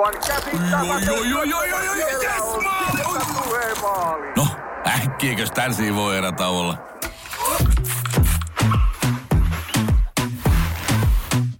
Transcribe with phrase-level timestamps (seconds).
[0.00, 1.12] Aivan käsittämätöntä.
[4.36, 4.46] No,
[4.86, 6.78] äkkiäkös tän voi erä olla?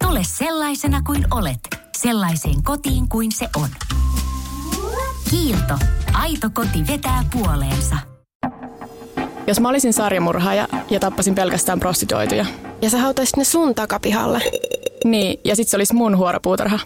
[0.03, 1.59] Tule sellaisena kuin olet,
[1.97, 3.69] sellaiseen kotiin kuin se on.
[5.29, 5.73] Kiilto.
[6.13, 7.95] Aito koti vetää puoleensa.
[9.47, 12.45] Jos mä olisin sarjamurhaaja ja tappasin pelkästään prostituoituja.
[12.81, 14.41] Ja sä hautaisit ne sun takapihalle.
[15.05, 16.79] Niin, ja sit se olisi mun huoropuutarha.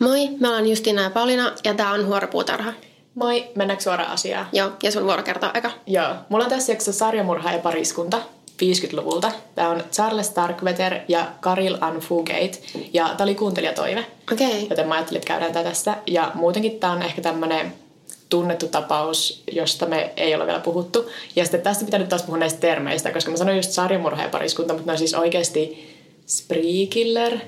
[0.00, 2.72] Moi, mä olen Justina ja Paulina ja tää on Huoropuutarha.
[3.14, 4.46] Moi, mennäänkö suoraan asiaan?
[4.52, 5.70] Joo, ja sun vuoro kertoa aika.
[5.86, 8.20] Joo, mulla on tässä jaksossa sarjamurhaaja pariskunta
[8.62, 9.32] 50-luvulta.
[9.54, 12.58] Tämä on Charles Starkweather ja Karil Anfugate,
[12.92, 14.06] ja tämä oli kuuntelijatoive.
[14.32, 14.48] Okei.
[14.48, 14.66] Okay.
[14.70, 15.96] Joten mä ajattelin, että käydään tätä tästä.
[16.06, 17.72] Ja muutenkin tämä on ehkä tämmöinen
[18.28, 21.10] tunnettu tapaus, josta me ei ole vielä puhuttu.
[21.36, 24.28] Ja sitten tästä pitää nyt taas puhua näistä termeistä, koska mä sanoin just sarjamurha ja
[24.28, 25.99] pariskunta, mutta ne on siis oikeasti
[26.30, 27.38] spree killer.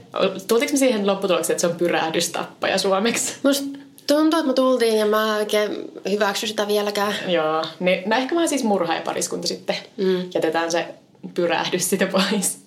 [0.48, 3.34] Tultiinko me siihen lopputulokseen, että se on pyrähdystappaja suomeksi?
[3.42, 5.70] Musta tuntuu, että me tultiin ja mä oikein
[6.10, 7.14] hyväksy sitä vieläkään.
[7.28, 9.76] Joo, niin, no ehkä vaan siis murha ja pariskunta sitten.
[9.96, 10.30] Mm.
[10.34, 10.86] Jätetään se
[11.34, 12.58] pyrähdys siitä pois.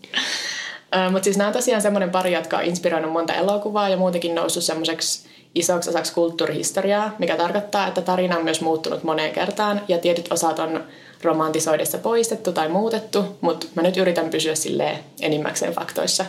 [1.12, 4.64] Mutta siis nämä on tosiaan semmoinen pari, jotka on inspiroinut monta elokuvaa ja muutenkin noussut
[4.64, 10.32] semmoiseksi isoksi osaksi kulttuurihistoriaa, mikä tarkoittaa, että tarina on myös muuttunut moneen kertaan ja tietyt
[10.32, 10.84] osat on
[11.22, 16.26] romantisoidessa poistettu tai muutettu, mutta mä nyt yritän pysyä silleen enimmäkseen faktoissa.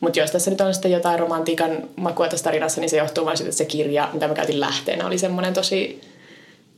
[0.00, 3.36] Mutta jos tässä nyt on sitten jotain romantiikan makua tässä tarinassa, niin se johtuu vain
[3.36, 6.00] siitä, että se kirja, mitä mä käytin lähteenä, oli semmoinen tosi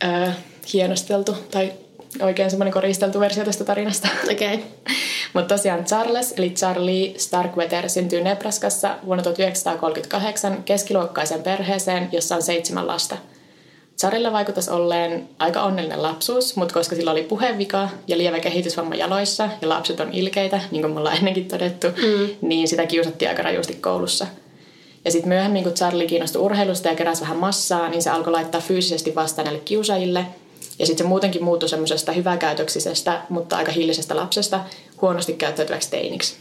[0.05, 0.29] öö,
[0.73, 1.73] hienosteltu tai
[2.21, 4.09] oikein semmoinen koristeltu versio tästä tarinasta.
[4.33, 4.55] Okei.
[4.55, 4.95] Okay.
[5.33, 12.87] Mutta tosiaan Charles, eli Charlie Starkweather, syntyy Nebraskassa vuonna 1938 keskiluokkaisen perheeseen, jossa on seitsemän
[12.87, 13.17] lasta.
[13.99, 19.49] Charilla vaikuttaisi olleen aika onnellinen lapsuus, mutta koska sillä oli puhevika ja lievä kehitysvamma jaloissa
[19.63, 22.29] ja lapset on ilkeitä, niin kuin me ollaan ennenkin todettu, mm.
[22.41, 24.27] niin sitä kiusattiin aika rajusti koulussa.
[25.05, 28.61] Ja sitten myöhemmin, kun Charlie kiinnostui urheilusta ja keräsi vähän massaa, niin se alkoi laittaa
[28.61, 30.27] fyysisesti vastaan näille kiusaajille–
[30.79, 34.61] ja sitten se muutenkin muuttui semmoisesta hyväkäytöksisestä, mutta aika hillisestä lapsesta
[35.03, 36.37] huonosti käyttäytyväksi teiniksi.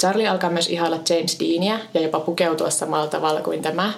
[0.00, 3.92] Charlie alkaa myös ihailla James Deania ja jopa pukeutua samalla tavalla kuin tämä,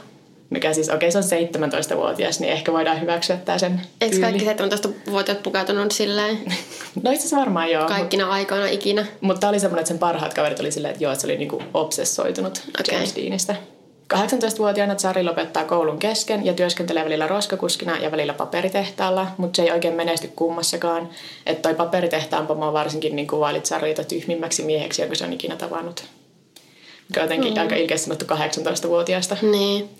[0.50, 4.44] mikä siis, okei okay, se on 17-vuotias, niin ehkä voidaan hyväksyä tämä sen Eikö kaikki
[4.44, 6.38] 17-vuotiaat pukeutunut silleen?
[7.02, 7.88] no itse asiassa varmaan joo.
[7.88, 9.06] Kaikkina mut, aikoina ikinä.
[9.20, 11.36] Mutta tämä oli semmoinen, että sen parhaat kaverit oli silleen, että joo, että se oli
[11.36, 12.94] niinku obsessoitunut okay.
[12.94, 13.54] James Deanista.
[14.14, 19.70] 18-vuotiaana Tsari lopettaa koulun kesken ja työskentelee välillä roskakuskina ja välillä paperitehtaalla, mutta se ei
[19.70, 21.08] oikein menesty kummassakaan.
[21.46, 26.04] Että toi paperitehtaan pomo varsinkin niin kuvaili Tsarita tyhmimmäksi mieheksi, jonka se on ikinä tavannut.
[27.08, 27.60] Mikä jotenkin mm.
[27.60, 29.36] aika ilkeästi sanottu 18-vuotiaasta.
[29.42, 29.90] Niin.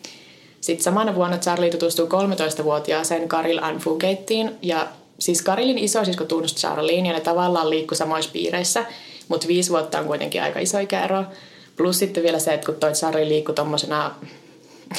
[0.61, 4.87] Sitten samana vuonna Charlie tutustuu 13-vuotiaaseen Karil Anfugateen ja
[5.19, 8.85] siis Karilin isosisko tunnusti Charlieen ja ne tavallaan liikkui samoissa piireissä,
[9.29, 11.25] mutta viisi vuotta on kuitenkin aika iso ikäero.
[11.79, 14.15] Plus sitten vielä se, että kun toi Charlie liikkui tommosena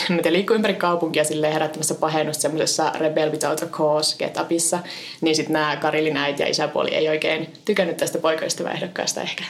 [0.09, 4.79] mitä liikkuu ympäri kaupunkia silleen herättämässä pahennusta semmoisessa Rebel Without a Cause getupissa,
[5.21, 9.43] niin sitten nämä Karilin äiti ja isäpuoli ei oikein tykännyt tästä poikaystäväehdokkaasta ehkä.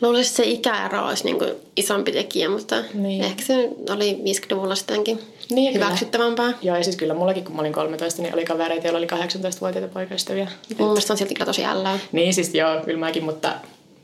[0.00, 1.36] Luulisin, että se ikäero olisi niin
[1.76, 3.24] isompi tekijä, mutta niin.
[3.24, 5.20] ehkä se oli 50-luvulla sittenkin
[5.50, 6.46] niin, hyväksyttävämpää.
[6.46, 6.58] Kyllä.
[6.62, 9.92] Joo, ja siis kyllä mullakin, kun mä olin 13, niin oli kavereita, joilla oli 18-vuotiaita
[9.94, 10.48] poikaystäviä.
[10.78, 11.98] Mun mielestä on silti kyllä tosi ällää.
[12.12, 13.52] Niin, siis joo, kyllä mäkin, mutta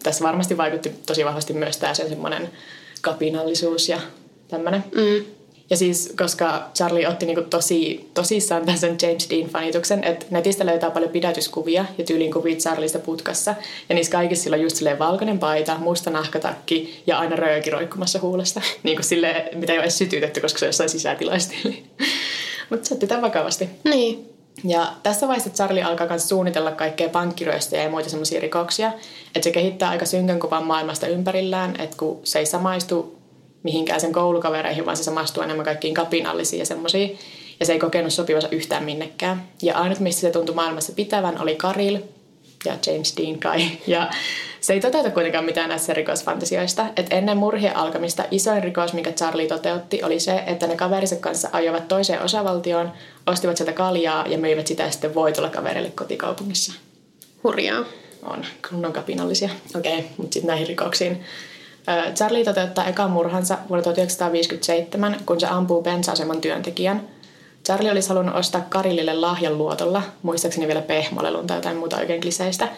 [0.03, 2.51] tässä varmasti vaikutti tosi vahvasti myös tämä sen semmoinen
[3.01, 4.01] kapinallisuus ja
[4.49, 4.85] tämmöinen.
[4.95, 5.25] Mm.
[5.71, 10.91] Ja siis, koska Charlie otti niinku tosi, tosissaan tämän sen James Dean-fanituksen, että netistä löytää
[10.91, 13.55] paljon pidätyskuvia ja tyylin kuvia Charlista putkassa.
[13.89, 18.19] Ja niissä kaikissa sillä on just silleen valkoinen paita, musta nahkatakki ja aina rööki roikkumassa
[18.21, 18.61] huulesta.
[18.83, 21.85] niin kuin silleen, mitä ei ole edes sytytetty, koska se on jossain sisätilaisesti.
[22.71, 23.69] Mutta se otti tämän vakavasti.
[23.85, 24.29] Niin.
[24.65, 28.93] Ja tässä vaiheessa Charlie alkaa myös suunnitella kaikkea pankkiröistä ja muita semmoisia rikoksia.
[29.35, 33.19] Että se kehittää aika synkän kuvan maailmasta ympärillään, että kun se ei samaistu
[33.63, 37.09] mihinkään sen koulukavereihin, vaan se samastuu enemmän kaikkiin kapinallisiin ja semmoisia.
[37.61, 39.49] Ja se ei kokenut sopivansa yhtään minnekään.
[39.63, 41.99] Ja ainut, mistä se tuntui maailmassa pitävän, oli Karil
[42.65, 43.63] ja James Dean kai.
[43.87, 44.11] Ja
[44.61, 46.87] se ei toteuta kuitenkaan mitään näistä rikosfantasioista.
[46.97, 51.49] Et ennen murhien alkamista isoin rikos, mikä Charlie toteutti, oli se, että ne kaveriset kanssa
[51.53, 52.93] ajoivat toiseen osavaltioon,
[53.27, 56.73] ostivat sieltä kaljaa ja myivät sitä sitten voitolla kaverille kotikaupungissa.
[57.45, 57.85] Hurjaa.
[58.23, 59.51] On, kunnon kapinallisia.
[59.77, 61.25] Okei, okay, mutta sitten näihin rikoksiin.
[62.15, 67.09] Charlie toteuttaa ekan murhansa vuonna 1957, kun se ampuu bensa-aseman työntekijän.
[67.71, 72.69] Charlie olisi halunnut ostaa Karillille lahjan luotolla, muistaakseni vielä pehmolelun tai jotain muuta oikein kliseistä,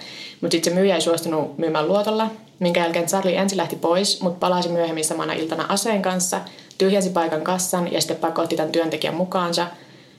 [0.40, 4.38] mutta sitten se myyjä ei suostunut myymään luotolla, minkä jälkeen Charlie ensin lähti pois, mutta
[4.38, 6.40] palasi myöhemmin samana iltana aseen kanssa,
[6.78, 9.66] tyhjäsi paikan kassan ja sitten pakotti tämän työntekijän mukaansa.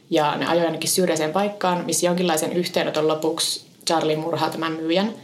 [0.09, 5.13] Ja ne ajoi ainakin syrjäiseen paikkaan, missä jonkinlaisen yhteenoton lopuksi Charlie murhaa tämän myyjän–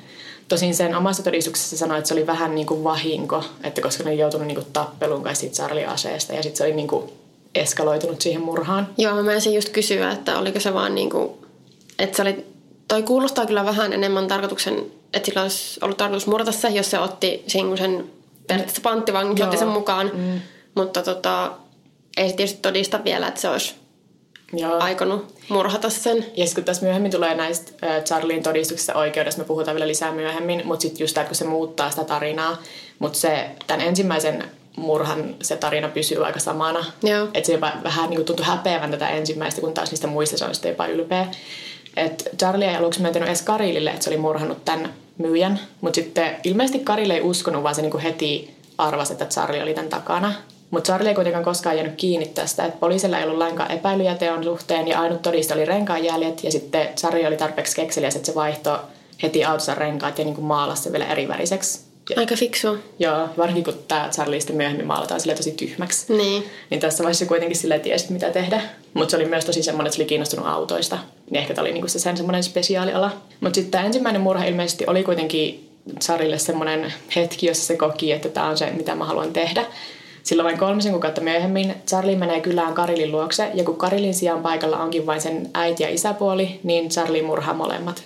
[0.50, 4.10] Tosin sen omassa todistuksessa sanoi, että se oli vähän niin kuin vahinko, että koska ne
[4.10, 7.12] oli joutunut niin kuin tappeluun kai siitä Charlie-aseesta ja sitten se oli niin kuin
[7.56, 8.88] eskaloitunut siihen murhaan.
[8.98, 11.32] Joo, mä ensin just kysyä, että oliko se vaan niin kuin,
[12.00, 12.46] että se oli,
[12.88, 17.00] toi kuulostaa kyllä vähän enemmän tarkoituksen, että sillä olisi ollut tarkoitus murata se, jos se
[17.00, 18.10] otti sen
[18.48, 20.12] periaatteessa panttivangin, otti sen mukaan.
[20.14, 20.42] Mm.
[20.76, 21.52] Mutta tota,
[22.18, 23.76] ei se tietysti todista vielä, että se olisi
[24.54, 24.80] Joo.
[24.80, 26.18] aikonut murhata sen.
[26.18, 30.12] Ja sitten kun tässä myöhemmin tulee näistä äh, Charlien todistuksista oikeudessa, me puhutaan vielä lisää
[30.12, 32.58] myöhemmin, mutta sitten just tämä, kun se muuttaa sitä tarinaa,
[33.00, 34.44] mutta se tämän ensimmäisen
[34.80, 36.86] murhan se tarina pysyy aika samana.
[37.34, 40.56] Että se jopa vähän niin tuntui häpeävän tätä ensimmäistä, kun taas niistä muista se on
[40.56, 41.28] sitten jopa ylpeä.
[41.98, 46.36] Et Charlie ei aluksi myöntänyt edes Karilille, että se oli murhannut tämän myyjän, mutta sitten
[46.44, 50.34] ilmeisesti Karille ei uskonut, vaan se niin heti arvasi, että Charlie oli tämän takana.
[50.72, 54.44] Mutta Charlie ei kuitenkaan koskaan jäänyt kiinni tästä, että poliisilla ei ollut lainkaan epäilyjä teon
[54.44, 58.80] suhteen ja ainut todiste oli renkaanjäljet ja sitten Charlie oli tarpeeksi kekseliäs, että se vaihtoi
[59.24, 61.89] heti autossa renkaat ja niin kuin maalasi sen vielä eriväriseksi.
[62.18, 62.78] Aika fiksua.
[63.00, 66.14] Joo, varsinkin kun tämä Charlie sitten myöhemmin maalataan sille tosi tyhmäksi.
[66.14, 66.44] Niin.
[66.70, 68.62] Niin tässä vaiheessa kuitenkin sille tiesi, mitä tehdä.
[68.94, 70.98] Mutta se oli myös tosi semmoinen, että se oli kiinnostunut autoista.
[71.30, 73.12] Niin ehkä tämä oli niinku se sen semmoinen spesiaaliala.
[73.40, 75.70] Mutta sitten tämä ensimmäinen murha ilmeisesti oli kuitenkin
[76.02, 79.66] Charlille semmoinen hetki, jossa se koki, että tämä on se, mitä mä haluan tehdä.
[80.24, 84.78] Silloin vain kolmisen kuukautta myöhemmin Charlie menee kylään Karilin luokse, ja kun Karilin sijaan paikalla
[84.78, 88.04] onkin vain sen äiti ja isäpuoli, niin Charlie murhaa molemmat.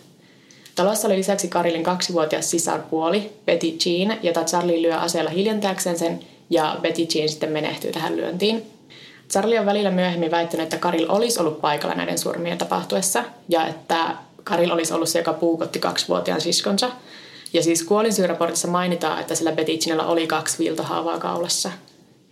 [0.75, 6.78] Talossa oli lisäksi Karilin kaksivuotias sisarpuoli, Betty Jean, jota Charlie lyö aseella hiljentääkseen sen, ja
[6.81, 8.64] Betty Jean sitten menehtyy tähän lyöntiin.
[9.31, 14.16] Charlie on välillä myöhemmin väittänyt, että Karil olisi ollut paikalla näiden surmien tapahtuessa, ja että
[14.44, 16.92] Karil olisi ollut se, joka puukotti kaksivuotiaan siskonsa.
[17.54, 21.72] Ja siis kuolinsyyraportissa mainitaan, että sillä Betty Jeanilla oli kaksi viiltohaavaa kaulassa–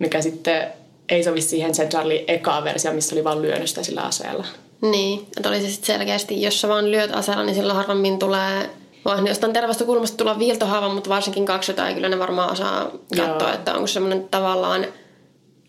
[0.02, 0.68] mikä sitten
[1.10, 4.46] ei sovi siihen sen Charlie ekaa versio, missä oli vaan lyönyt sitä sillä aseella.
[4.82, 8.70] Niin, että oli se sitten selkeästi, jos sä vaan lyöt aseella, niin silloin harvemmin tulee
[9.06, 13.48] vaan jostain terveestä kulmasta tulla viiltohaava, mutta varsinkin kaksi jotain, kyllä ne varmaan osaa katsoa,
[13.48, 13.54] Joo.
[13.54, 14.86] että onko semmoinen tavallaan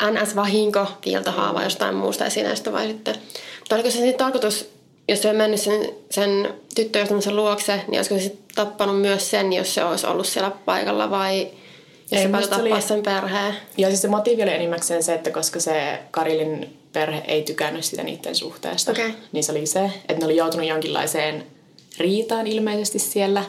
[0.02, 3.14] NS-vahinko, viiltohaava jostain muusta esineestä vai sitten.
[3.58, 4.70] Mutta oliko se sitten tarkoitus,
[5.08, 9.74] jos se on mennyt sen, sen tyttöystävänsä luokse, niin olisiko se tappanut myös sen, jos
[9.74, 11.48] se olisi ollut siellä paikalla vai
[12.10, 12.82] ja ei, se tappaa oli...
[12.82, 13.56] sen perheen.
[13.76, 18.02] Ja siis se motiivi oli enimmäkseen se, että koska se Karilin perhe ei tykännyt sitä
[18.02, 19.12] niiden suhteesta, okay.
[19.32, 21.46] niin se oli se, että ne oli joutunut jonkinlaiseen
[21.98, 23.44] riitaan ilmeisesti siellä.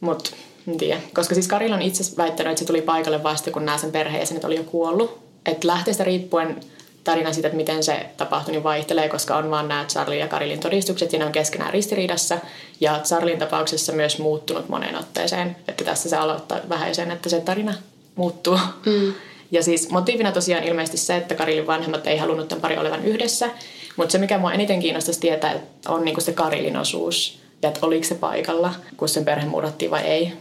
[0.00, 0.30] Mutta
[0.68, 1.00] en tiedä.
[1.14, 4.44] Koska siis Karil on itse väittänyt, että se tuli paikalle vasta, kun nämä sen perheenjäsenet
[4.44, 5.18] oli jo kuollut.
[5.46, 6.60] Että lähteestä riippuen
[7.04, 10.60] tarina siitä, että miten se tapahtui, niin vaihtelee, koska on vaan nämä Charlie ja Karilin
[10.60, 12.38] todistukset, ja ne on keskenään ristiriidassa.
[12.80, 17.40] Ja Charlin tapauksessa myös muuttunut moneen otteeseen, että tässä se aloittaa vähän sen, että se
[17.40, 17.74] tarina
[18.14, 18.58] muuttuu.
[18.86, 19.12] Mm.
[19.50, 23.50] Ja siis motiivina tosiaan ilmeisesti se, että Karilin vanhemmat ei halunnut tämän pari olevan yhdessä,
[23.96, 25.54] mutta se mikä mua eniten kiinnostaisi tietää,
[25.88, 30.02] on niinku se Karilin osuus, ja että oliko se paikalla, kun sen perhe murrattiin vai
[30.02, 30.32] ei.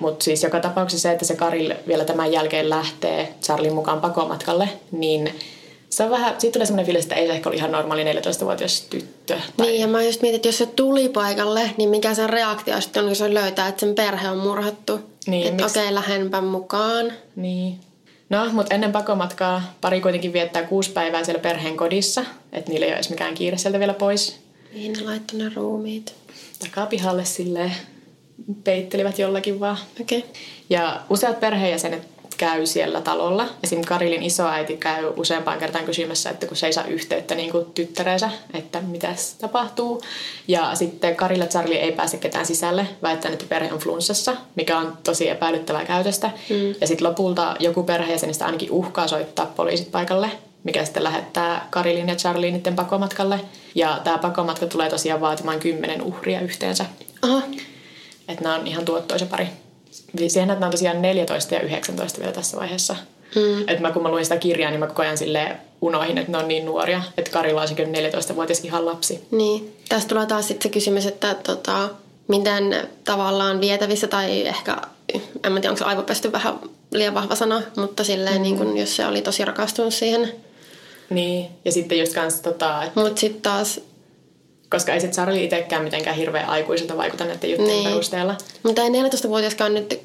[0.00, 4.68] Mutta siis joka tapauksessa se, että se Karil vielä tämän jälkeen lähtee Charlin mukaan pakomatkalle,
[4.92, 5.34] niin
[5.90, 8.80] se on vähän, siitä tulee semmoinen fiilis, että ei se ehkä ole ihan normaali 14-vuotias
[8.80, 9.36] tyttö.
[9.56, 9.66] Tai...
[9.66, 13.02] Niin, ja mä just mietin, että jos se tuli paikalle, niin mikä sen reaktio sitten
[13.02, 15.00] on, kun se löytää, että sen perhe on murhattu.
[15.26, 17.12] Niin, että okei, okay, lähdenpä mukaan.
[17.36, 17.80] Niin.
[18.28, 22.90] No, mutta ennen pakomatkaa pari kuitenkin viettää kuusi päivää siellä perheen kodissa, että niillä ei
[22.90, 24.40] ole edes mikään kiire sieltä vielä pois.
[24.72, 26.14] Niin, ne laittoi ne ruumiit.
[26.58, 27.72] Takapihalle silleen
[28.64, 29.78] peittelivät jollakin vaan.
[30.00, 30.18] Okei.
[30.18, 30.30] Okay.
[30.70, 33.48] Ja useat perheenjäsenet käy siellä talolla.
[33.64, 33.84] Esim.
[33.84, 38.30] Karilin isoäiti käy useampaan kertaan kysymässä, että kun se ei saa yhteyttä niin kuin tyttäreensä,
[38.54, 40.02] että mitä tapahtuu.
[40.48, 44.98] Ja sitten Karilla Charlie ei pääse ketään sisälle, väittäen, että perhe on flunssassa, mikä on
[45.04, 46.30] tosi epäilyttävää käytöstä.
[46.50, 46.74] Mm.
[46.80, 50.30] Ja sitten lopulta joku perheenjäsenistä ainakin uhkaa soittaa poliisit paikalle,
[50.64, 53.40] mikä sitten lähettää Karilin ja Charlie niiden pakomatkalle.
[53.74, 56.86] Ja tämä pakomatka tulee tosiaan vaatimaan kymmenen uhria yhteensä.
[57.22, 57.42] Aha.
[58.28, 59.48] Että nämä on ihan tuottoisa pari.
[60.18, 62.96] Siihen, että nämä on tosiaan 14 ja 19 vielä tässä vaiheessa.
[63.36, 63.60] Mm.
[63.60, 66.38] Että mä, kun mä luin sitä kirjaa, niin mä koko ajan sille unohin, että ne
[66.38, 67.02] on niin nuoria.
[67.18, 69.26] Että Karilla on 14-vuotias ihan lapsi.
[69.30, 69.76] Niin.
[69.88, 71.88] Tästä tulee taas sitten se kysymys, että tota,
[72.28, 74.76] miten tavallaan vietävissä tai ehkä,
[75.44, 76.58] en mä tiedä, onko se aivopesty vähän
[76.90, 78.42] liian vahva sana, mutta silleen, mm.
[78.42, 80.32] niin kun, jos se oli tosi rakastunut siihen.
[81.10, 82.84] Niin, ja sitten just kans tota...
[82.84, 83.00] Että...
[83.00, 83.80] Mutta sitten taas
[84.70, 87.88] koska ei sit Charlie itsekään mitenkään hirveän aikuiselta vaikuta näiden juttujen niin.
[87.88, 88.34] perusteella.
[88.62, 90.00] Mutta ei 14-vuotiaskaan nyt...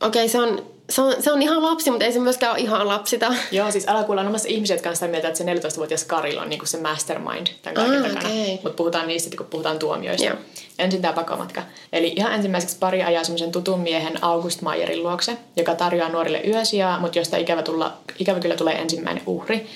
[0.00, 2.60] Okei, okay, se on se on, se on ihan lapsi, mutta ei se myöskään ole
[2.60, 3.34] ihan lapsita.
[3.52, 6.48] Joo, siis alakuulla on omassa ihmisiä, jotka on sitä mieltä, että se 14-vuotias Karil on
[6.48, 8.34] niinku se mastermind tämän kaiken ah, takana.
[8.34, 8.52] Okay.
[8.52, 10.26] Mutta puhutaan niistä, kun puhutaan tuomioista.
[10.26, 10.36] Joo.
[10.78, 11.62] Ensin tämä pakomatka.
[11.92, 16.98] Eli ihan ensimmäiseksi pari ajaa semmoisen tutun miehen August Mayerin luokse, joka tarjoaa nuorille yösiä,
[17.00, 19.66] mutta josta ikävä, tulla, ikävä kyllä tulee ensimmäinen uhri.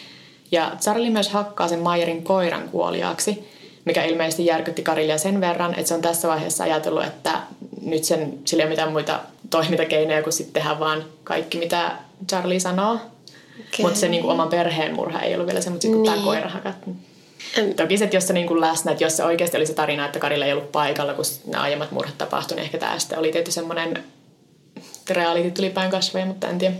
[0.52, 3.51] Ja Charlie myös hakkaa sen Mayerin koiran kuoliaaksi,
[3.84, 7.40] mikä ilmeisesti järkytti Karilia sen verran, että se on tässä vaiheessa ajatellut, että
[7.82, 9.20] nyt sen, sillä ei ole mitään muita
[9.50, 11.92] toimintakeinoja kuin sitten tehdä vaan kaikki, mitä
[12.28, 12.92] Charlie sanoo.
[12.94, 13.82] Okay.
[13.82, 16.14] Mutta se niin kuin, oman perheen murha ei ollut vielä se, mutta sitten kun niin.
[16.14, 16.96] tämä koira hakattu.
[17.76, 20.06] Toki se, että jos se niin kuin läsnä, että jos se oikeasti oli se tarina,
[20.06, 23.32] että Karilla ei ollut paikalla, kun ne aiemmat murhat tapahtui, niin ehkä tämä sitten oli
[23.32, 24.04] tietysti semmoinen
[25.10, 26.74] reality tuli päin kasvoja, mutta en tiedä.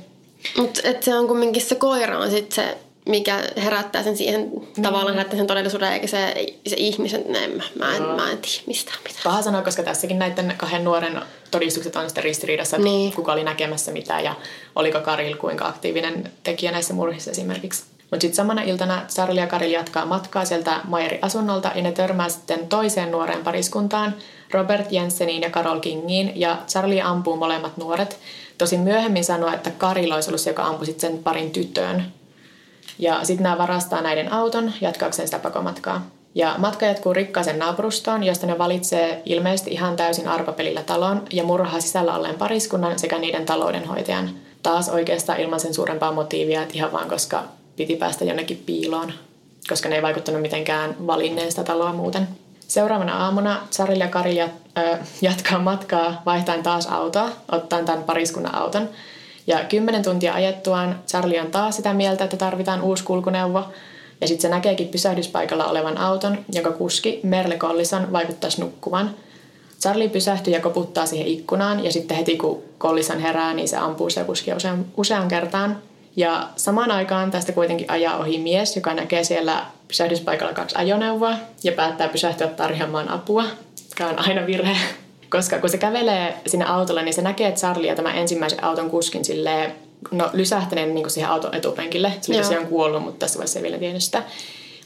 [0.57, 4.83] Mutta se on kumminkin se koira on sitten se, mikä herättää sen siihen, Niin.
[4.83, 6.35] tavallaan herättää sen todellisuuden, eikä se,
[6.67, 9.23] se ihmisen, ne, mä, mä, en, mä en tiedä mistään mitään.
[9.25, 13.13] Paha sanoa, koska tässäkin näiden kahden nuoren todistukset on sitten ristiriidassa, että Niin.
[13.13, 14.35] kuka oli näkemässä mitä ja
[14.77, 17.85] oliko Karil kuinka aktiivinen tekijä näissä murhissa esimerkiksi.
[18.11, 22.29] Mutta sitten samana iltana Charlie ja Karil jatkaa matkaa sieltä Mayerin asunnolta ja ne törmää
[22.29, 24.15] sitten toiseen nuoreen pariskuntaan,
[24.51, 28.19] Robert Jenseniin ja Carol Kingiin, ja Charlie ampuu molemmat nuoret.
[28.59, 32.05] Tosin myöhemmin sanoo, että Karil olisi ollut se, joka ampui sen parin tyttöön.
[32.99, 36.07] Ja sitten nämä varastaa näiden auton jatkaakseen sitä pakomatkaa.
[36.35, 41.81] Ja matka jatkuu rikkaaseen naapurustoon, josta ne valitsee ilmeisesti ihan täysin arpapelillä talon ja murhaa
[41.81, 44.31] sisällä olleen pariskunnan sekä niiden taloudenhoitajan.
[44.63, 47.43] Taas oikeastaan ilman sen suurempaa motiivia, että ihan vaan koska
[47.77, 49.13] piti päästä jonnekin piiloon,
[49.69, 52.29] koska ne ei vaikuttanut mitenkään valinneen sitä taloa muuten.
[52.69, 58.55] Seuraavana aamuna Charlie ja Kari jat- ö, jatkaa matkaa vaihtaen taas autoa, ottaen tämän pariskunnan
[58.55, 58.89] auton.
[59.47, 63.65] Ja kymmenen tuntia ajettuaan Charlie on taas sitä mieltä, että tarvitaan uusi kulkuneuvo.
[64.21, 69.11] Ja sitten se näkeekin pysähdyspaikalla olevan auton, jonka kuski Merle Collison vaikuttaisi nukkuvan.
[69.81, 74.11] Charlie pysähtyy ja koputtaa siihen ikkunaan ja sitten heti kun Collison herää, niin se ampuu
[74.11, 75.79] sitä kuskia usean, usean kertaan.
[76.17, 81.35] Ja samaan aikaan tästä kuitenkin ajaa ohi mies, joka näkee siellä pysähdyspaikalla kaksi ajoneuvoa
[81.65, 83.45] ja päättää pysähtyä tarjoamaan apua,
[83.91, 84.77] mikä on aina virhe.
[85.33, 89.25] Koska kun se kävelee sinne autolle, niin se näkee Charlie ja tämän ensimmäisen auton kuskin
[89.25, 89.75] silleen,
[90.11, 92.13] no lysähtäneen niin siihen auton etupenkille.
[92.21, 92.43] Se oli Joo.
[92.45, 94.23] tosiaan kuollut, mutta tässä vaiheessa ei vielä tiennyt sitä.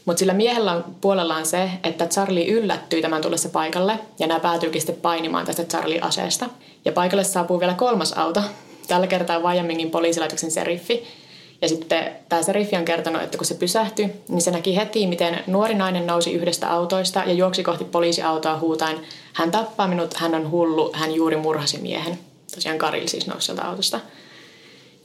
[0.05, 4.81] Mutta sillä miehellä on puolellaan se, että Charlie yllättyy tämän tullessa paikalle ja nämä päätyykin
[4.81, 6.47] sitten painimaan tästä Charlie-aseesta.
[6.85, 8.41] Ja paikalle saapuu vielä kolmas auto,
[8.89, 11.05] tällä kertaa Wyomingin poliisilaitoksen seriffi.
[11.63, 15.43] Ja sitten tämä seriffi on kertonut, että kun se pysähtyi, niin se näki heti, miten
[15.47, 18.99] nuori nainen nousi yhdestä autoista ja juoksi kohti poliisiautoa huutaen,
[19.33, 22.19] hän tappaa minut, hän on hullu, hän juuri murhasi miehen.
[22.55, 24.01] Tosiaan Karil siis nousi sieltä autosta.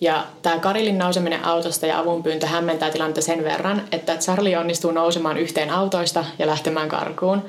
[0.02, 5.38] Ja tämä Karilin nouseminen autosta ja avunpyyntö hämmentää tilannetta sen verran, että Charlie onnistuu nousemaan
[5.38, 7.44] yhteen autoista ja lähtemään karkuun.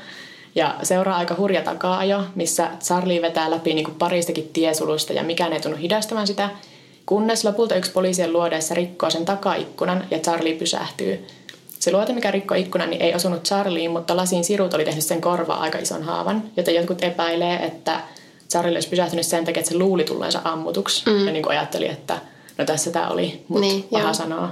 [0.55, 5.53] Ja seuraa aika hurja takaa-ajo, missä Charlie vetää läpi niin kuin paristakin tiesulusta ja mikään
[5.53, 6.51] ei tunnu hidastamaan sitä,
[7.07, 11.27] kunnes lopulta yksi poliisien luodeessa rikkoo sen takaikkunan ja Charlie pysähtyy.
[11.79, 15.21] Se luote, mikä rikkoi ikkunan, niin ei osunut Charlieen, mutta lasin sirut oli tehnyt sen
[15.21, 18.01] korvaa aika ison haavan, joten jotkut epäilee, että
[18.51, 21.11] Charlie olisi pysähtynyt sen takia, että se luuli tulleensa ammutuksi.
[21.11, 21.27] Mm.
[21.27, 22.19] Ja niin kuin ajatteli, että
[22.59, 24.15] no tässä tämä oli, mutta Niin, paha joo.
[24.15, 24.49] sanoa.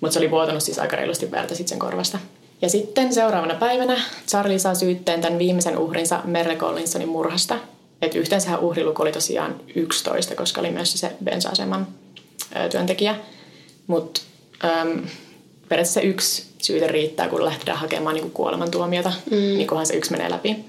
[0.00, 2.18] Mutta se oli vuotanut siis aika reilusti verta sit sen korvasta.
[2.62, 7.58] Ja sitten seuraavana päivänä Charlie saa syytteen tämän viimeisen uhrinsa Merle Collinsonin murhasta.
[8.02, 11.86] Et yhteensähän uhriluku oli tosiaan 11, koska oli myös se bensa-aseman
[12.70, 13.16] työntekijä.
[13.86, 14.20] Mutta
[15.68, 19.36] periaatteessa yksi syyte riittää, kun lähdetään hakemaan niin kuolemantuomiota, mm.
[19.36, 20.64] niin kunhan se yksi menee läpi.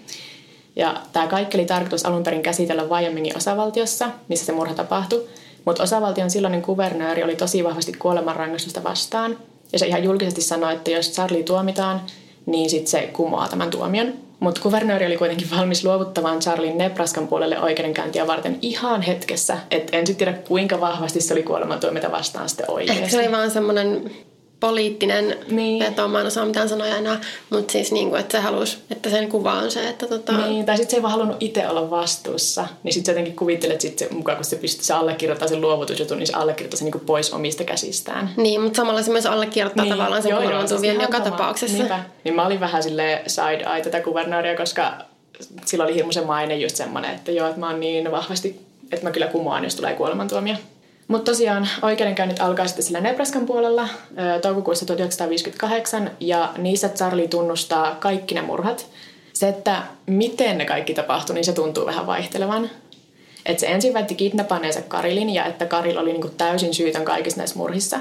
[0.75, 5.27] Ja tämä kaikki oli tarkoitus alun perin käsitellä Wyomingin osavaltiossa, missä se murha tapahtui.
[5.65, 9.37] Mutta osavaltion silloinen kuvernööri oli tosi vahvasti kuolemanrangaistusta vastaan.
[9.73, 12.01] Ja se ihan julkisesti sanoi, että jos Charlie tuomitaan,
[12.45, 14.13] niin sitten se kumoaa tämän tuomion.
[14.39, 19.57] Mutta kuvernööri oli kuitenkin valmis luovuttamaan Charlien Nebraskan puolelle oikeudenkäyntiä varten ihan hetkessä.
[19.71, 23.03] Että en sitten tiedä, kuinka vahvasti se oli kuolemantuomiota vastaan sitten oikeasti.
[23.03, 24.11] Ehkä se oli vaan semmoinen
[24.65, 25.83] poliittinen Niin.
[25.83, 29.09] veto, mä en osaa mitään sanoja enää, mutta siis niin kuin, että se halusi, että
[29.09, 31.89] sen kuva on se, että tota, Niin, tai sitten se ei vaan halunnut itse olla
[31.89, 32.67] vastuussa.
[32.83, 36.27] Niin sitten jotenkin kuvittelet, sit se, mukaan kun se pystyy se allekirjoittaa sen luovutusjutun, niin
[36.27, 38.29] se allekirjoittaa sen niin pois omista käsistään.
[38.37, 41.31] Niin, mutta samalla se myös allekirjoittaa niin, tavallaan sen kuolemantuomion ihan joka sama.
[41.31, 41.77] tapauksessa.
[41.77, 41.99] Niinpä.
[42.23, 44.93] Niin mä olin vähän sille side eye tätä kuvernööriä, koska
[45.65, 48.59] sillä oli hirmuisen maine just semmoinen, että joo, että mä oon niin vahvasti,
[48.91, 50.55] että mä kyllä kumoan, jos tulee kuolemantuomio.
[51.07, 53.87] Mutta tosiaan oikeudenkäynnit alkaa sitten sillä Nebraskan puolella
[54.41, 58.87] toukokuussa 1958 ja niissä Charlie tunnustaa kaikki ne murhat.
[59.33, 62.69] Se, että miten ne kaikki tapahtui, niin se tuntuu vähän vaihtelevan.
[63.45, 67.57] Et se ensin väitti kidnappaneensa Karilin ja että Karil oli niinku täysin syytön kaikissa näissä
[67.57, 67.99] murhissa.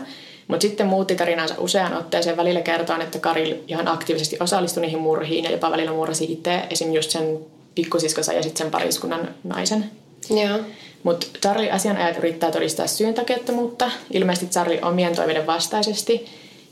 [0.49, 5.45] Mutta sitten muutti tarinansa useaan otteeseen välillä kertoen, että Karil ihan aktiivisesti osallistui niihin murhiin
[5.45, 6.93] ja jopa välillä murhasi itse, esim.
[6.93, 7.39] just sen
[7.75, 9.91] pikkusiskonsa ja sitten sen pariskunnan naisen.
[10.31, 10.59] Joo.
[11.05, 16.27] Mutta Charlie asianajat yrittää todistaa syyntakeettomuutta, ilmeisesti Charlie omien toiveiden vastaisesti.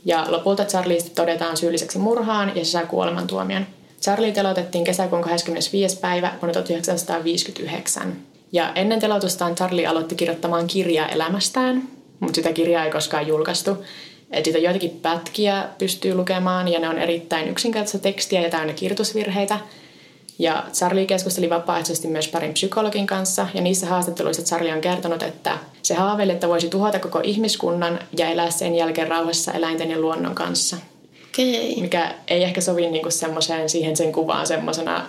[0.05, 3.65] Ja lopulta Charlie todetaan syylliseksi murhaan ja se saa kuolemantuomion.
[4.01, 5.99] Charlie telotettiin kesäkuun 25.
[5.99, 8.15] päivä vuonna 1959.
[8.51, 11.83] Ja ennen telotustaan Charlie aloitti kirjoittamaan kirjaa elämästään,
[12.19, 13.85] mutta sitä kirjaa ei koskaan julkaistu.
[14.31, 19.59] Et siitä joitakin pätkiä pystyy lukemaan ja ne on erittäin yksinkertaista tekstiä ja täynnä kirjoitusvirheitä.
[20.39, 25.57] Ja Charlie keskusteli vapaaehtoisesti myös parin psykologin kanssa, ja niissä haastatteluissa Charlie on kertonut, että
[25.81, 30.35] se haaveili, että voisi tuhota koko ihmiskunnan ja elää sen jälkeen rauhassa eläinten ja luonnon
[30.35, 30.77] kanssa.
[31.27, 31.81] Okei.
[31.81, 35.07] Mikä ei ehkä sovi niinku semmoiseen siihen sen kuvaan semmoisena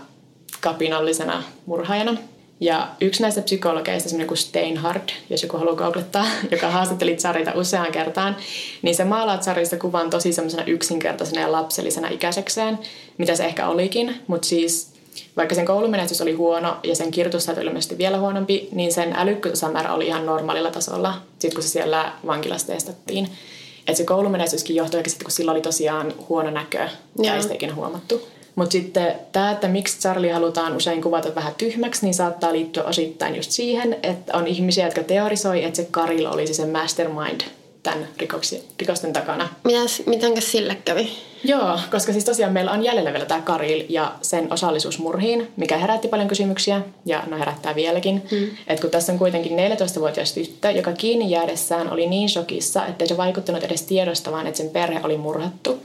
[0.61, 2.17] kapinallisena murhaajana.
[2.61, 7.93] Ja yksi näistä psykologeista, semmoinen kuin Steinhard, jos joku haluaa googlettaa, joka haastatteli Tsarita useaan
[7.93, 8.37] kertaan,
[8.83, 12.79] niin se maalaa Tsarista kuvan tosi semmoisena yksinkertaisena ja lapsellisena ikäisekseen,
[13.19, 14.94] mitä se ehkä olikin, mutta siis
[15.37, 20.07] vaikka sen koulumenestys oli huono ja sen kirjoitustaito ilmeisesti vielä huonompi, niin sen älykkyysosamäärä oli
[20.07, 23.29] ihan normaalilla tasolla, sit kun se siellä vankilassa testattiin.
[23.79, 26.89] Että se koulumenestyskin johtui sitten, kun sillä oli tosiaan huono näkö,
[27.23, 28.29] ja sitä ikinä huomattu.
[28.55, 33.37] Mutta sitten tämä, että miksi Charlie halutaan usein kuvata vähän tyhmäksi, niin saattaa liittyä osittain
[33.37, 37.41] just siihen, että on ihmisiä, jotka teorisoi, että se Karil olisi se mastermind
[37.85, 39.49] tämän rikoksi, rikosten takana.
[39.65, 41.11] Mitäs, mitenkäs sille kävi?
[41.45, 45.79] Joo, koska siis tosiaan meillä on jäljellä vielä tämä Karil ja sen osallisuus murhiin, mikä
[45.79, 48.23] herätti paljon kysymyksiä ja no herättää vieläkin.
[48.31, 48.49] Mm.
[48.67, 53.17] Et kun tässä on kuitenkin 14-vuotias tyttö, joka kiinni jäädessään oli niin shokissa, ettei se
[53.17, 55.83] vaikuttanut edes tiedostamaan, että sen perhe oli murhattu.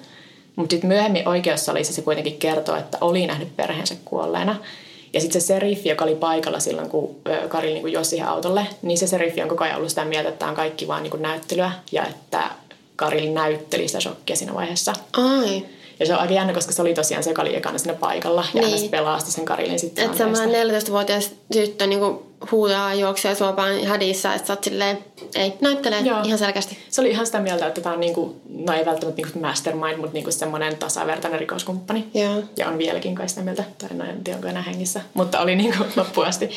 [0.56, 4.56] Mutta sitten myöhemmin oikeussalissa se kuitenkin kertoo, että oli nähnyt perheensä kuolleena.
[5.13, 8.68] Ja sitten se seriffi, joka oli paikalla silloin, kun ö, Karil niin juosi siihen autolle,
[8.82, 11.22] niin se seriffi on koko ajan ollut sitä mieltä, että tämä on kaikki vaan niin
[11.22, 12.44] näyttelyä ja että
[12.96, 14.94] Karil näytteli sitä shokkia siinä vaiheessa.
[15.18, 15.66] Ai.
[16.00, 18.46] Ja se on aika jännä, koska se oli tosiaan se, joka oli ekana siinä paikalla.
[18.53, 18.72] Ja Niin.
[18.72, 18.82] niin.
[18.82, 20.06] hän pelasti sen Karilin sitten.
[20.06, 24.98] Että semmoinen 14-vuotias tyttö niinku huutaa juoksee suopaan hädissä, että sä oot silleen,
[25.36, 26.22] ei, näyttelee Joo.
[26.25, 26.77] ihan selkeästi.
[26.89, 30.13] Se oli ihan sitä mieltä, että tämä on niinku, no ei välttämättä niinku mastermind, mutta
[30.13, 32.08] niinku semmoinen tasavertainen rikoskumppani.
[32.13, 32.44] Joo.
[32.58, 35.56] Ja on vieläkin kai sitä mieltä, tai no en tiedä onko enää hengissä, mutta oli
[35.56, 36.50] niinku loppuun asti.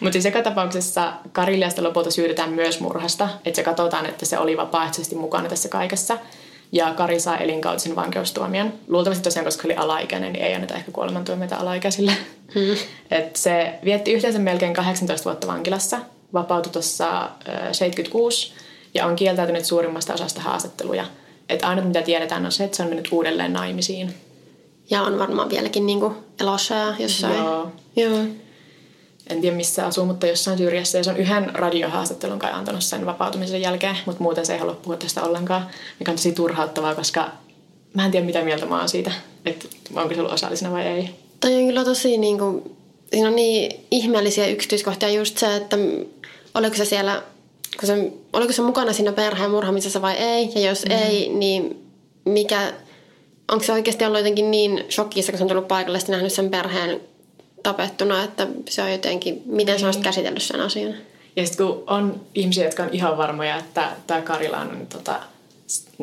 [0.00, 4.56] Mutta siis joka tapauksessa Kariliasta lopulta syytetään myös murhasta, että se katsotaan, että se oli
[4.56, 6.18] vapaaehtoisesti mukana tässä kaikessa.
[6.74, 8.72] Ja Kari saa elinkautisen vankeustuomion.
[8.88, 12.12] Luultavasti tosiaan, koska oli alaikäinen, niin ei anneta ehkä kuolemantuomioita alaikäisille.
[12.54, 12.76] Hmm.
[13.10, 15.98] Et se vietti yhteensä melkein 18 vuotta vankilassa,
[16.32, 17.30] vapautui tuossa
[17.72, 18.52] 76
[18.94, 21.04] ja on kieltäytynyt suurimmasta osasta haastatteluja.
[21.48, 24.14] Et ainut mitä tiedetään on se, että se on mennyt uudelleen naimisiin.
[24.90, 27.36] Ja on varmaan vieläkin niinku elossa ja jossain.
[27.36, 27.72] Joo.
[27.96, 28.18] Joo.
[29.26, 30.98] En tiedä missä asuu, mutta jossain syrjässä.
[30.98, 34.74] Ja se on yhden radiohaastattelun kai antanut sen vapautumisen jälkeen, mutta muuten se ei halua
[34.74, 35.66] puhua tästä ollenkaan,
[35.98, 37.30] mikä on tosi turhauttavaa, koska
[37.94, 39.12] mä en tiedä mitä mieltä mä oon siitä,
[39.46, 41.10] että onko se ollut osallisena vai ei.
[41.40, 42.76] Toi on kyllä tosi niinku,
[43.10, 45.76] siinä on niin ihmeellisiä yksityiskohtia just se, että
[46.54, 47.22] oliko se siellä,
[47.80, 50.90] kun se, oliko se mukana siinä perheen murhaamisessa vai ei, ja jos mm.
[50.90, 51.86] ei, niin
[52.24, 52.72] mikä,
[53.52, 56.50] onko se oikeasti ollut jotenkin niin shokissa, kun se on tullut paikalle ja nähnyt sen
[56.50, 57.00] perheen
[57.64, 60.94] tapettuna, että se on jotenkin, miten se on sitten käsitellyt sen asian.
[61.36, 65.20] Ja sitten kun on ihmisiä, jotka on ihan varmoja, että tämä Karila on tota,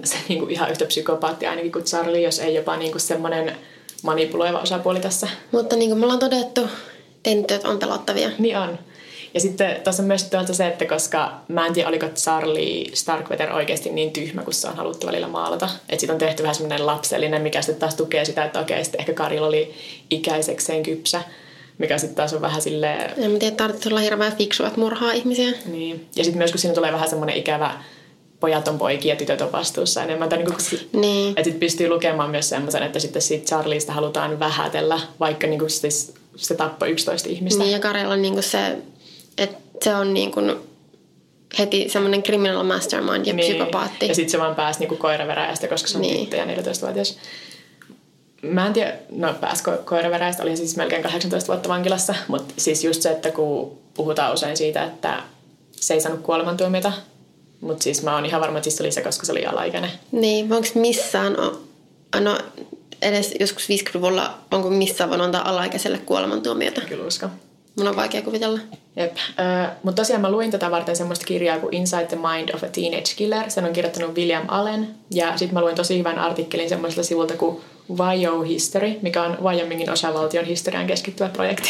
[0.04, 3.56] se niinku ihan yhtä psykopaatti ainakin kuin Charlie, jos ei jopa niinku semmoinen
[4.04, 5.28] manipuloiva osapuoli tässä.
[5.52, 6.68] Mutta niin kuin me ollaan todettu,
[7.24, 8.30] tentyöt on pelottavia.
[8.40, 8.80] Niin on.
[9.34, 13.52] Ja sitten tässä on myös toisaalta se, että koska mä en tiedä, oliko Charlie Starkweather
[13.52, 15.70] oikeasti niin tyhmä, kun se on haluttu välillä maalata.
[15.90, 19.00] Että siitä on tehty vähän semmoinen lapsellinen, mikä sitten taas tukee sitä, että okei, sitten
[19.00, 19.74] ehkä Karilla oli
[20.10, 21.22] ikäisekseen kypsä,
[21.82, 23.14] mikä sitten taas on vähän silleen...
[23.18, 25.52] En mä tiedä, tarvitsisi olla hirveän fiksu, että murhaa ihmisiä.
[25.66, 26.08] Niin.
[26.16, 27.84] Ja sitten myös, kun siinä tulee vähän semmoinen ikävä
[28.40, 30.30] pojat on poikia ja tytöt on vastuussa enemmän.
[30.30, 31.30] Tai niin kuin, Niin.
[31.30, 35.70] Että sitten pystyy lukemaan myös semmoisen, että sitten siitä Charlieista halutaan vähätellä, vaikka niin kuin
[35.70, 37.64] siis se tappoi 11 ihmistä.
[37.64, 38.78] Niin ja Karjalla on niinku se,
[39.38, 40.42] että se on niinku
[41.60, 43.56] heti semmoinen criminal mastermind ja niin.
[43.56, 44.08] psykopaatti.
[44.08, 46.20] Ja sitten se vaan pääsi niinku koiraveräjästä, koska se on niin.
[46.20, 47.18] tyttö ja 14-vuotias.
[48.42, 52.84] Mä en tiedä, no pääsi ko- koiraveräjästä, oli siis melkein 18 vuotta vankilassa, mutta siis
[52.84, 55.24] just se, että kun puhutaan usein siitä, että
[55.72, 56.94] se ei saanut kuolemantuomiota,
[57.62, 59.92] mutta siis mä oon ihan varma, että siis se oli se, koska se oli alaikäinen.
[60.12, 61.38] Niin, onko missään,
[62.20, 62.38] no
[63.02, 66.82] edes joskus 50-luvulla, onko missään voinut antaa alaikäiselle kuolemantuomiota?
[66.82, 67.32] Kyllä uskon.
[67.78, 68.60] Mun on vaikea kuvitella.
[68.96, 69.16] Jep.
[69.84, 73.14] Mutta tosiaan mä luin tätä varten semmoista kirjaa kuin Inside the Mind of a Teenage
[73.16, 73.52] Killer.
[73.52, 74.88] Sen on kirjoittanut William Allen.
[75.12, 77.62] Ja sitten mä luin tosi hyvän artikkelin semmoiselta sivulta kuin
[77.98, 81.70] Wyo History, mikä on Wyomingin osavaltion historiaan keskittyvä projekti.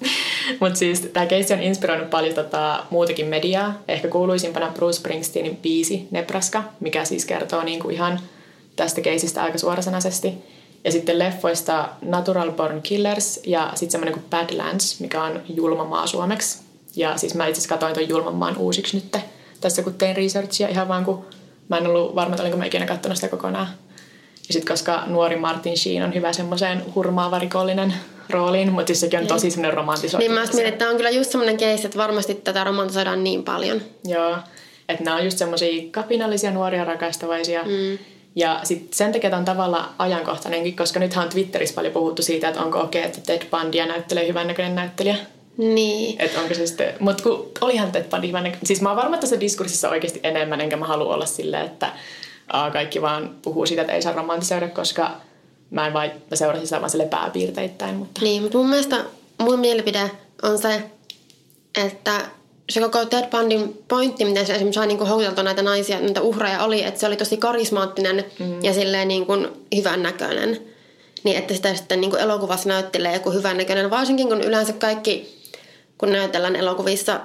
[0.60, 3.74] Mutta siis tämä keissi on inspiroinut paljon tota, muutakin mediaa.
[3.88, 8.20] Ehkä kuuluisimpana Bruce Springsteenin biisi Nebraska, mikä siis kertoo niinku ihan
[8.76, 10.32] tästä keisistä aika suorasanaisesti.
[10.84, 16.06] Ja sitten leffoista Natural Born Killers ja sitten semmoinen kuin Badlands, mikä on julma maa
[16.06, 16.58] suomeksi.
[16.96, 19.16] Ja siis mä itse asiassa katsoin ton julman maan uusiksi nyt
[19.60, 21.24] tässä kun tein researchia ihan vaan kun
[21.68, 23.68] mä en ollut varma, että olinko mä ikinä katsonut sitä kokonaan.
[24.48, 27.94] Ja sitten koska nuori Martin Sheen on hyvä semmoiseen hurmaava rikollinen
[28.30, 30.18] rooliin, mutta siis sekin on tosi semmoinen romantisoitu.
[30.18, 33.44] Niin mä mietin, että tämä on kyllä just semmoinen case, että varmasti tätä romantisoidaan niin
[33.44, 33.80] paljon.
[34.04, 34.36] Joo,
[34.88, 37.62] että nämä on just semmoisia kapinallisia nuoria rakastavaisia.
[37.62, 37.98] Mm.
[38.36, 42.48] Ja sit sen takia tämä on tavallaan ajankohtainenkin, koska nythän on Twitterissä paljon puhuttu siitä,
[42.48, 45.16] että onko okei, että Ted Bundy näyttelee hyvän näköinen näyttelijä.
[45.56, 46.20] Niin.
[46.20, 48.66] Että onko se sitten, mutta kun olihan Ted Bundy hyvän näköinen.
[48.66, 51.92] Siis mä oon varma, että tässä diskurssissa oikeasti enemmän, enkä mä halua olla silleen, että
[52.72, 55.10] kaikki vaan puhuu siitä, että ei saa romantisoida, koska
[55.70, 57.94] mä en vain, mä seurasin sitä vaan sille pääpiirteittäin.
[57.94, 58.20] Mutta...
[58.20, 59.04] Niin, mutta mun mielestä
[59.38, 60.10] mun mielipide
[60.42, 60.82] on se,
[61.84, 62.20] että
[62.70, 66.64] se koko Ted Bundyn pointti, miten se esimerkiksi sai niin houkuteltua näitä naisia, näitä uhreja,
[66.64, 68.64] oli, että se oli tosi karismaattinen mm.
[68.64, 70.60] ja silleen niin kuin hyvän näköinen.
[71.24, 73.90] Niin, että sitä sitten niin kuin elokuvassa näyttelee joku hyvän näköinen.
[73.90, 75.42] Varsinkin kun yleensä kaikki,
[75.98, 77.20] kun näytellään elokuvissa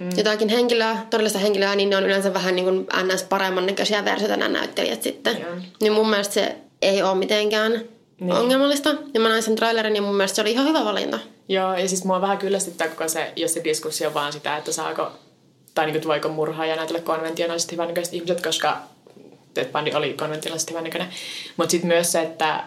[0.00, 0.10] mm.
[0.16, 3.22] jotakin henkilöä, todellista henkilöä, niin ne on yleensä vähän niin kuin ns.
[3.22, 5.40] paremman näköisiä versioita nämä näyttelijät sitten.
[5.40, 5.50] Joo.
[5.80, 7.72] Niin mun mielestä se ei ole mitenkään
[8.20, 8.32] niin.
[8.32, 8.94] ongelmallista.
[9.14, 11.18] Ja mä näin sen trailerin ja mun mielestä se oli ihan hyvä valinta.
[11.48, 14.72] Joo, ja siis mua vähän kyllästyttää koko se, jos se diskurssi on vaan sitä, että
[14.72, 15.12] saako,
[15.74, 18.76] tai niin kuin, voiko murhaa ja näytellä konventionaalisesti hyvännäköiset ihmiset, koska
[19.54, 21.08] Ted Bundy oli konventionaalisesti hyvännäköinen.
[21.56, 22.64] Mutta sitten myös se, että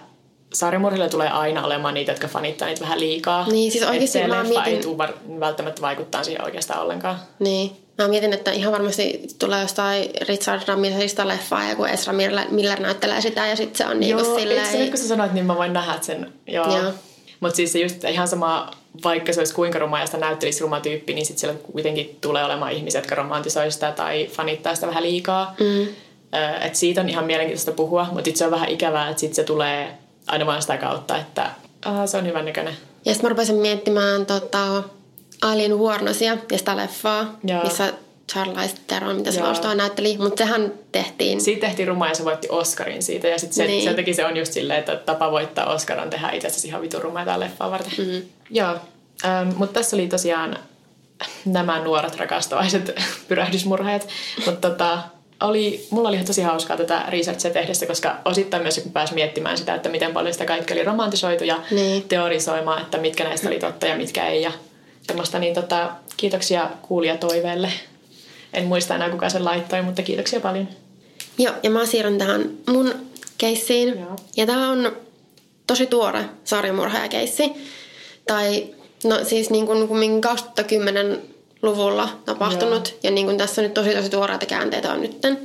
[0.53, 3.47] sarjamurhilla tulee aina olemaan niitä, jotka fanittaa niitä vähän liikaa.
[3.51, 4.73] Niin, siis oikeasti se mä mietin...
[4.75, 7.19] ei tule välttämättä vaikuttaa siihen oikeastaan ollenkaan.
[7.39, 7.71] Niin.
[7.97, 12.13] Mä mietin, että ihan varmasti tulee jostain Richard Ramiresista leffaa ja kun Ezra
[12.49, 14.71] Miller näyttelee sitä ja sitten se on niinku Joo, silleen...
[14.71, 16.33] Joo, nyt kun sä sanoit, niin mä voin nähdä sen.
[16.47, 16.77] Joo.
[16.77, 16.91] Joo.
[17.39, 18.71] Mutta siis se just ihan sama,
[19.03, 22.45] vaikka se olisi kuinka ruma ja sitä näyttelisi ruma tyyppi, niin sitten siellä kuitenkin tulee
[22.45, 25.55] olemaan ihmisiä, jotka romantisoi sitä tai fanittaa sitä vähän liikaa.
[25.59, 25.87] Mm.
[26.61, 29.97] Et siitä on ihan mielenkiintoista puhua, mutta se on vähän ikävää, että sitten se tulee
[30.27, 31.49] aina vaan sitä kautta, että
[31.86, 32.77] aha, se on hyvän näköinen.
[33.05, 34.83] Ja sitten mä rupesin miettimään tota,
[35.41, 37.63] Alien Warnosia ja sitä leffaa, Joo.
[37.63, 37.93] missä
[38.31, 39.73] Charlize Theron, mitä se Joo.
[39.75, 41.41] näytteli, mutta sehän tehtiin...
[41.41, 43.83] Siitä tehtiin ruma ja se voitti Oscarin siitä ja sitten se, niin.
[43.83, 46.81] sen takia se on just silleen, että tapa voittaa Oscar on tehdä itse asiassa ihan
[46.81, 47.93] vitun tämä leffaa varten.
[47.97, 48.21] Mm-hmm.
[48.49, 48.75] Joo,
[49.25, 50.57] ähm, mutta tässä oli tosiaan
[51.45, 52.95] nämä nuoret rakastavaiset
[53.27, 54.07] pyrähdysmurheet,
[54.45, 54.99] mutta tota,
[55.43, 59.58] oli, mulla oli ihan tosi hauskaa tätä researchia tehdessä, koska osittain myös kun pääsi miettimään
[59.58, 62.03] sitä, että miten paljon sitä kaikki oli romantisoitu ja niin.
[62.03, 64.51] teorisoimaan, että mitkä näistä oli totta ja mitkä ei ja
[65.08, 67.71] tämmöistä, niin tota, kiitoksia kuulijatoiveelle.
[68.53, 70.67] En muista enää kuka sen laittoi, mutta kiitoksia paljon.
[71.38, 72.93] Joo, ja mä siirryn tähän mun
[73.38, 73.99] keissiin.
[73.99, 74.15] Joo.
[74.38, 74.91] Ja tää on
[75.67, 77.51] tosi tuore sarjamurhaajakeissi.
[78.27, 78.67] Tai
[79.03, 81.33] no siis niin kuin 2010
[81.63, 82.88] luvulla tapahtunut.
[82.88, 82.99] Joo.
[83.04, 85.39] Ja niin kuin tässä on nyt tosi tosi tuoreita käänteitä on nytten.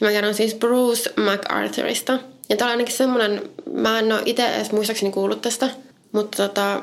[0.00, 2.18] Ja mä kerron siis Bruce MacArthurista.
[2.48, 5.68] Ja tää on ainakin semmonen, mä en ole itse edes muistaakseni kuullut tästä.
[6.12, 6.82] Mutta tota,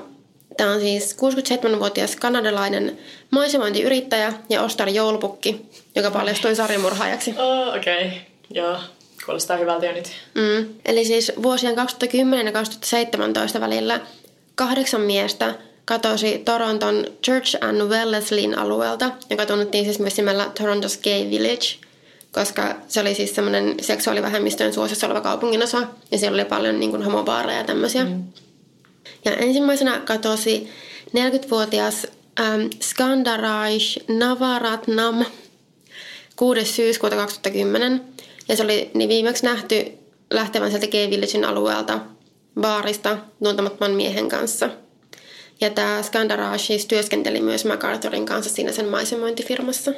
[0.58, 2.98] Tämä on siis 67-vuotias kanadalainen
[3.32, 5.65] maisemointiyrittäjä ja Ostar Joulupukki,
[5.96, 7.36] joka paljastui sarjamurhaajaksi.
[7.38, 8.08] Oh, okei.
[8.08, 8.20] Okay.
[8.50, 8.78] Joo,
[9.26, 10.12] kuulostaa hyvältä jo nyt.
[10.36, 10.70] Mm.
[10.86, 14.00] Eli siis vuosien 2010 ja 2017 välillä
[14.56, 15.56] kahdeksan miestä
[15.89, 21.65] katosi Toronton Church and Wellesleyn alueelta, joka tunnettiin siis myös nimellä Toronto's Gay Village,
[22.32, 27.04] koska se oli siis semmoinen seksuaalivähemmistöjen suosissa oleva kaupunginosa, ja siellä oli paljon niin kuin,
[27.04, 28.04] homobaareja ja tämmöisiä.
[28.06, 28.23] Mm.
[29.25, 30.69] Ja ensimmäisenä katosi
[31.08, 32.08] 40-vuotias
[32.39, 35.25] ähm, Skandaraj Navaratnam
[36.36, 36.65] 6.
[36.65, 38.02] syyskuuta 2010.
[38.49, 39.86] Ja se oli niin viimeksi nähty
[40.32, 41.99] lähtevän sieltä Gay Villagein alueelta
[42.62, 44.69] baarista tuntemattoman miehen kanssa.
[45.62, 49.91] Ja tämä Skandaraj siis työskenteli myös MacArthurin kanssa siinä sen maisemointifirmassa.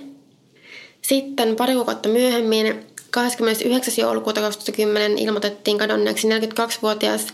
[1.02, 3.94] Sitten pari kuukautta myöhemmin, 29.
[3.98, 7.28] joulukuuta 2010, ilmoitettiin kadonneeksi 42-vuotias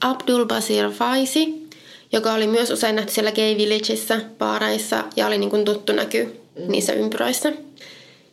[0.00, 1.68] Abdul Basir Faisi,
[2.12, 6.24] joka oli myös usein nähty siellä Gay Villageissa, baareissa ja oli niin kuin tuttu näky
[6.24, 6.72] mm.
[6.72, 7.52] niissä ympyröissä.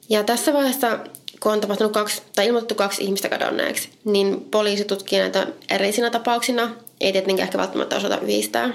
[0.09, 0.99] Ja tässä vaiheessa,
[1.39, 6.75] kun on tapahtunut kaksi, tai ilmoitettu kaksi ihmistä kadonneeksi, niin poliisi tutkii näitä erillisinä tapauksina.
[7.01, 8.73] Ei tietenkään ehkä välttämättä osata yhdistää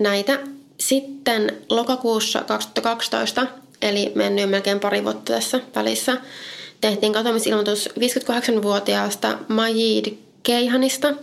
[0.00, 0.38] näitä.
[0.78, 3.46] Sitten lokakuussa 2012,
[3.82, 6.16] eli mennyt melkein pari vuotta tässä välissä,
[6.80, 11.14] tehtiin katoamisilmoitus 58-vuotiaasta Majid Keihanista–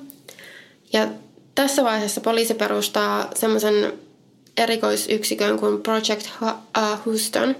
[0.93, 1.07] ja
[1.55, 3.93] tässä vaiheessa poliisi perustaa semmoisen
[4.57, 6.29] erikoisyksikön kuin Project
[7.05, 7.55] Houston.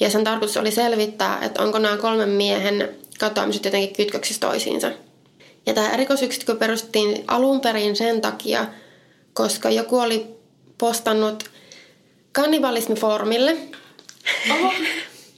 [0.00, 4.90] Ja sen tarkoitus oli selvittää, että onko nämä kolmen miehen katoamiset jotenkin kytköksissä toisiinsa.
[5.66, 8.66] Ja tämä erikoisyksikkö perustettiin alun perin sen takia,
[9.34, 10.26] koska joku oli
[10.78, 11.50] postannut
[12.32, 13.56] kannibalismifoorumille,
[14.50, 14.72] Oho.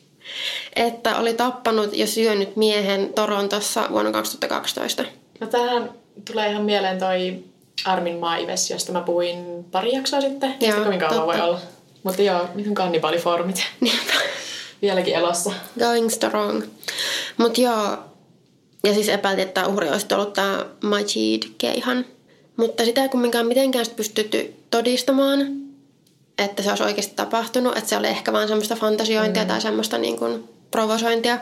[0.77, 5.05] että oli tappanut ja syönyt miehen Torontossa vuonna 2012.
[5.41, 5.91] No tähän
[6.25, 7.45] tulee ihan mieleen toi
[7.85, 10.55] Armin Maives, josta mä puhuin pari jaksoa sitten.
[10.61, 11.61] Joo, kovin kauan voi olla.
[12.03, 13.67] Mutta joo, miten kannibaalifoorumit.
[14.83, 15.53] Vieläkin elossa.
[15.79, 16.63] Going strong.
[17.37, 17.99] Mutta joo,
[18.85, 22.05] ja siis epäiltiin, että uhri olisi ollut tämä Majid Keihan.
[22.57, 25.41] Mutta sitä ei kumminkaan mitenkään pystytty todistamaan,
[26.39, 27.77] että se olisi oikeasti tapahtunut.
[27.77, 29.49] Että se oli ehkä vaan semmoista fantasiointia mm.
[29.49, 31.39] tai semmoista niin kuin provosointia.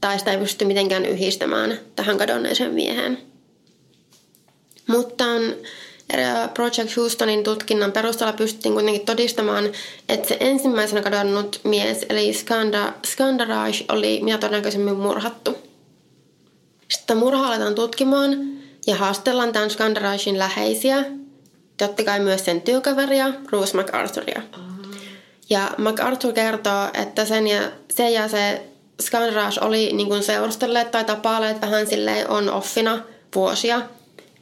[0.00, 3.18] tai sitä ei pysty mitenkään yhdistämään tähän kadonneeseen mieheen.
[4.86, 5.24] Mutta
[6.54, 9.72] Project Houstonin tutkinnan perusteella pystyttiin kuitenkin todistamaan,
[10.08, 15.58] että se ensimmäisenä kadonnut mies, eli Skanda, Skandaraj, oli mitä todennäköisemmin murhattu.
[16.88, 21.04] Sitten murha aletaan tutkimaan ja haastellaan tämän Skandarajin läheisiä,
[21.76, 24.42] totta kai myös sen työkaveria, Bruce MacArthuria.
[25.50, 28.62] Ja MacArthur kertoo, että sen ja se, ja se
[29.02, 32.98] Skandaraj oli niin seurustelleet tai tapailleet vähän silleen on offina
[33.34, 33.82] vuosia–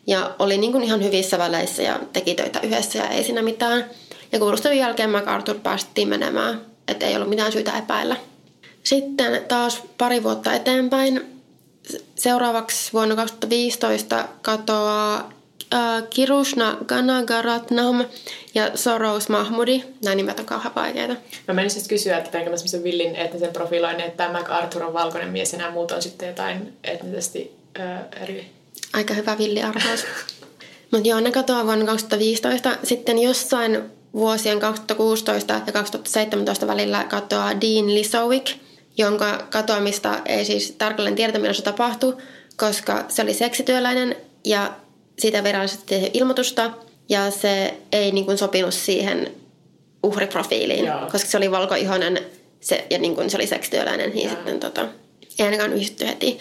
[0.06, 3.84] ja oli niin kuin ihan hyvissä väleissä ja teki töitä yhdessä ja ei siinä mitään.
[4.32, 8.16] Ja kuulustelun jälkeen MacArthur päästettiin menemään, että ei ollut mitään syytä epäillä.
[8.84, 11.29] Sitten taas pari vuotta eteenpäin,
[12.20, 15.32] seuraavaksi vuonna 2015 katoaa
[15.74, 18.04] äh, Kirushna Ganagaratnam
[18.54, 19.84] ja Soros Mahmudi.
[20.04, 21.16] Nämä nimet on kauhean vaikeita.
[21.48, 24.92] Mä menisin siis kysyä, että teinkö mä semmoisen villin etnisen profiloinnin, että tämä MacArthur on
[24.92, 28.50] valkoinen mies ja nämä muut on sitten jotain etnisesti äh, eri
[28.92, 30.04] Aika hyvä villiarvaus.
[30.90, 32.76] Mutta joo, ne katoaa vuonna 2015.
[32.84, 33.82] Sitten jossain
[34.14, 38.56] vuosien 2016 ja 2017 välillä katoaa Dean Lisowick,
[39.00, 42.16] jonka katoamista ei siis tarkalleen tiedetä, milloin se tapahtui,
[42.56, 44.72] koska se oli seksityöläinen ja
[45.18, 46.70] siitä virallisesti ilmoitusta
[47.08, 49.32] ja se ei niin kuin, sopinut siihen
[50.02, 51.00] uhriprofiiliin, Joo.
[51.12, 52.18] koska se oli valkoihoinen
[52.60, 54.34] se, ja niin kuin, se oli seksityöläinen, niin Joo.
[54.34, 54.88] sitten tota,
[55.38, 56.38] ei ainakaan yhdistetty heti.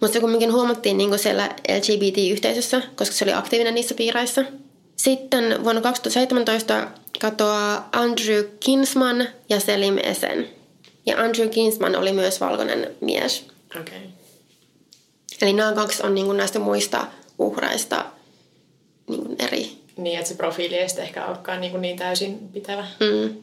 [0.00, 4.44] Mutta se kumminkin huomattiin niin kuin siellä LGBT-yhteisössä, koska se oli aktiivinen niissä piireissä.
[4.96, 6.88] Sitten vuonna 2017
[7.20, 10.59] katoaa Andrew Kinsman ja Selim Esen.
[11.10, 13.46] Ja Andrew Kinsman oli myös valkoinen mies.
[13.80, 14.00] Okay.
[15.42, 17.06] Eli nämä kaksi on niin kuin näistä muista
[17.38, 18.04] uhreista
[19.08, 19.72] niin kuin eri.
[19.96, 22.86] Niin, että se profiili ei sitten ehkä olekaan niin, kuin niin täysin pitävä.
[23.00, 23.34] Mm.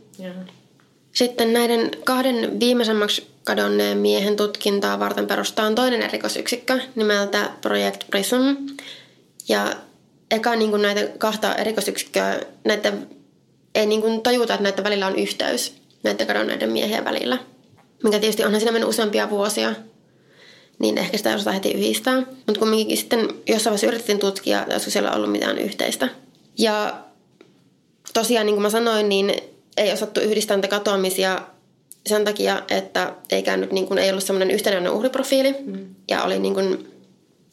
[1.14, 8.36] Sitten näiden kahden viimeisemmäksi kadonneen miehen tutkintaa varten perustaan toinen erikoisyksikkö nimeltä Project Prism.
[9.50, 9.74] Ja
[10.32, 13.10] eka niin kuin näitä kahta erikoisyksikköä, näiden,
[13.76, 17.38] ei niin kuin tajuta, että näiden välillä on yhteys näiden kadonneiden miehien välillä.
[18.04, 19.76] Mikä tietysti onhan siinä mennyt useampia vuosia,
[20.80, 22.18] niin ehkä sitä ei osata heti yhdistää.
[22.18, 26.10] Mutta kumminkin sitten jossain vaiheessa yritettiin tutkia, olisiko siellä ollut mitään yhteistä.
[26.58, 27.04] Ja
[28.14, 29.34] tosiaan, niin kuin mä sanoin, niin
[29.78, 31.42] ei osattu yhdistää näitä katoamisia
[32.08, 35.96] sen takia, että ei, käynyt, niin kuin, ei ollut semmoinen yhtenäinen uhriprofiili mm.
[36.10, 36.92] ja oli niin kuin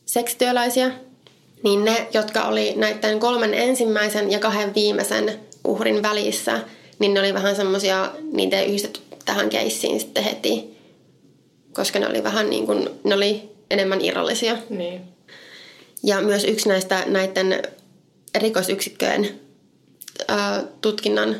[0.07, 0.91] seksityöläisiä,
[1.63, 6.61] niin ne, jotka oli näiden kolmen ensimmäisen ja kahden viimeisen uhrin välissä,
[6.99, 10.79] niin ne oli vähän semmoisia, niitä ei yhdistetty tähän keissiin sitten heti,
[11.73, 14.57] koska ne oli vähän niin kuin, ne oli enemmän irrallisia.
[14.71, 15.01] Niin.
[16.03, 17.63] Ja myös yksi näistä näiden
[18.35, 19.41] erikoisyksikköjen
[20.29, 21.37] ää, tutkinnan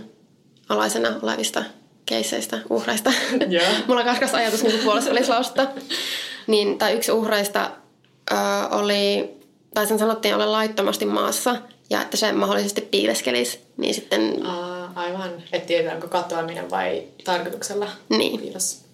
[0.69, 1.65] alaisena olevista
[2.07, 3.13] keisseistä, uhreista.
[3.51, 3.73] Yeah.
[3.87, 5.67] Mulla on kaskas ajatus niin puolisolislausta.
[6.47, 7.71] Niin, tai yksi uhreista
[8.31, 8.35] ö,
[8.71, 9.31] oli,
[9.75, 11.57] tai sen sanottiin olla laittomasti maassa
[11.91, 13.61] ja että se mahdollisesti piileskelisi.
[13.77, 14.47] Niin sitten...
[14.47, 15.31] Aa, aivan.
[15.53, 18.41] Et tiedä, onko katoaminen vai tarkoituksella niin.
[18.41, 18.85] piilossa.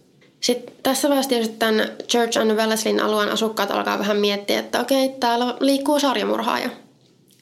[0.41, 5.09] Sitten tässä vaiheessa tietysti tämän Church and Welleslin alueen asukkaat alkaa vähän miettiä, että okei,
[5.09, 6.71] täällä liikkuu sarjamurhaaja.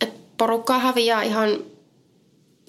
[0.00, 1.58] Että porukkaa häviää ihan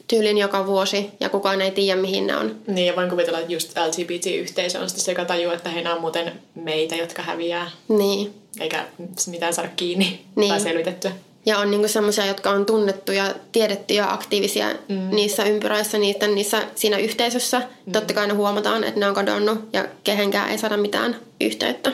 [0.08, 2.56] tyylin joka vuosi ja kukaan ei tiedä, mihin ne on.
[2.68, 6.02] Niin, ja voin kuvitella, että just LGBT-yhteisö on sitten se, joka tajuu, että he on
[6.02, 7.72] muuten meitä, jotka häviää.
[7.88, 8.34] Niin.
[8.60, 8.86] Eikä
[9.28, 10.50] mitään saada kiinni niin.
[10.50, 11.12] tai selvitettyä.
[11.46, 15.10] Ja on niinku semmoisia, jotka on tunnettu ja tiedetty ja aktiivisia mm.
[15.12, 17.60] niissä ympyröissä, niitä, niissä, siinä yhteisössä.
[17.60, 17.92] Mm.
[17.92, 21.92] Totta kai ne huomataan, että ne on kadonnut ja kehenkään ei saada mitään yhteyttä.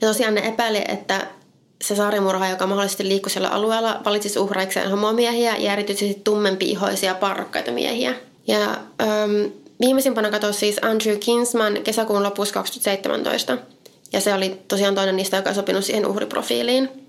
[0.00, 1.26] Ja tosiaan ne epäili, että
[1.84, 8.14] se saarimurha, joka mahdollisesti liikkui siellä alueella, valitsisi uhraikseen homomiehiä ja erityisesti tummempiihoisia parkkaita miehiä.
[8.46, 8.62] Ja
[9.02, 13.58] ähm, viimeisimpänä katosi siis Andrew Kinsman kesäkuun lopussa 2017.
[14.12, 17.03] Ja se oli tosiaan toinen niistä, joka sopinut siihen uhriprofiiliin.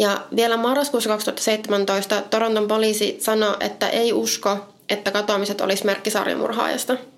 [0.00, 4.56] Ja vielä marraskuussa 2017 Toronton poliisi sanoi, että ei usko,
[4.88, 6.96] että katoamiset olisi merkki sarjamurhaajasta–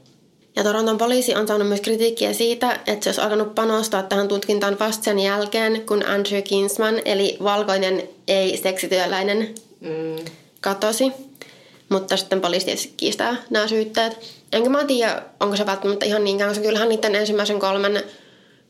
[0.56, 4.78] ja Toronton poliisi on saanut myös kritiikkiä siitä, että se olisi alkanut panostaa tähän tutkintaan
[4.80, 10.24] vasta sen jälkeen, kun Andrew Kinsman, eli valkoinen ei-seksityöläinen, mm.
[10.60, 11.12] katosi.
[11.88, 14.18] Mutta sitten poliisi tietysti kiistää nämä syytteet.
[14.52, 18.02] Enkä mä tiedä, onko se välttämättä ihan niinkään, koska kyllähän niiden ensimmäisen kolmen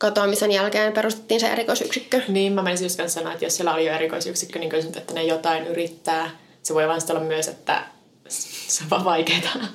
[0.02, 2.20] katoamisen jälkeen perustettiin se erikoisyksikkö.
[2.28, 5.24] Niin, mä menisin just sanoa, että jos siellä oli jo erikoisyksikkö, niin kyllä että ne
[5.24, 6.30] jotain yrittää.
[6.62, 7.82] Se voi vaan olla myös, että
[8.28, 9.66] se on vaan vaikeaa.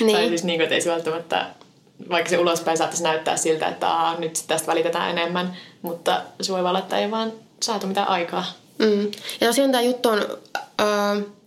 [0.00, 0.16] Niin.
[0.16, 1.46] Tai siis niin kuin, että ei se välttämättä,
[2.10, 6.60] vaikka se ulospäin saattaisi näyttää siltä, että Aa, nyt tästä välitetään enemmän, mutta se voi
[6.60, 8.44] olla, että ei vaan saatu mitään aikaa.
[8.78, 9.10] Mm.
[9.40, 10.38] Ja tosiaan tämä juttu on,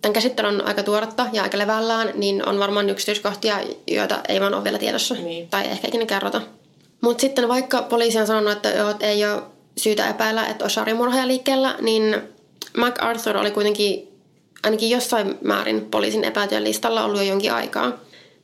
[0.02, 4.54] tämän käsittely on aika tuoretta ja aika levällään, niin on varmaan yksityiskohtia, joita ei vaan
[4.54, 5.14] ole vielä tiedossa.
[5.14, 5.48] Niin.
[5.48, 6.40] Tai ehkä ikinä kerrota.
[7.06, 9.42] Mutta sitten vaikka poliisi on sanonut, että joo, ei ole
[9.76, 12.16] syytä epäillä, että on sarjamurhaaja liikkeellä, niin
[12.76, 14.08] MacArthur oli kuitenkin
[14.62, 17.92] ainakin jossain määrin poliisin epäiltyjen listalla ollut jo jonkin aikaa.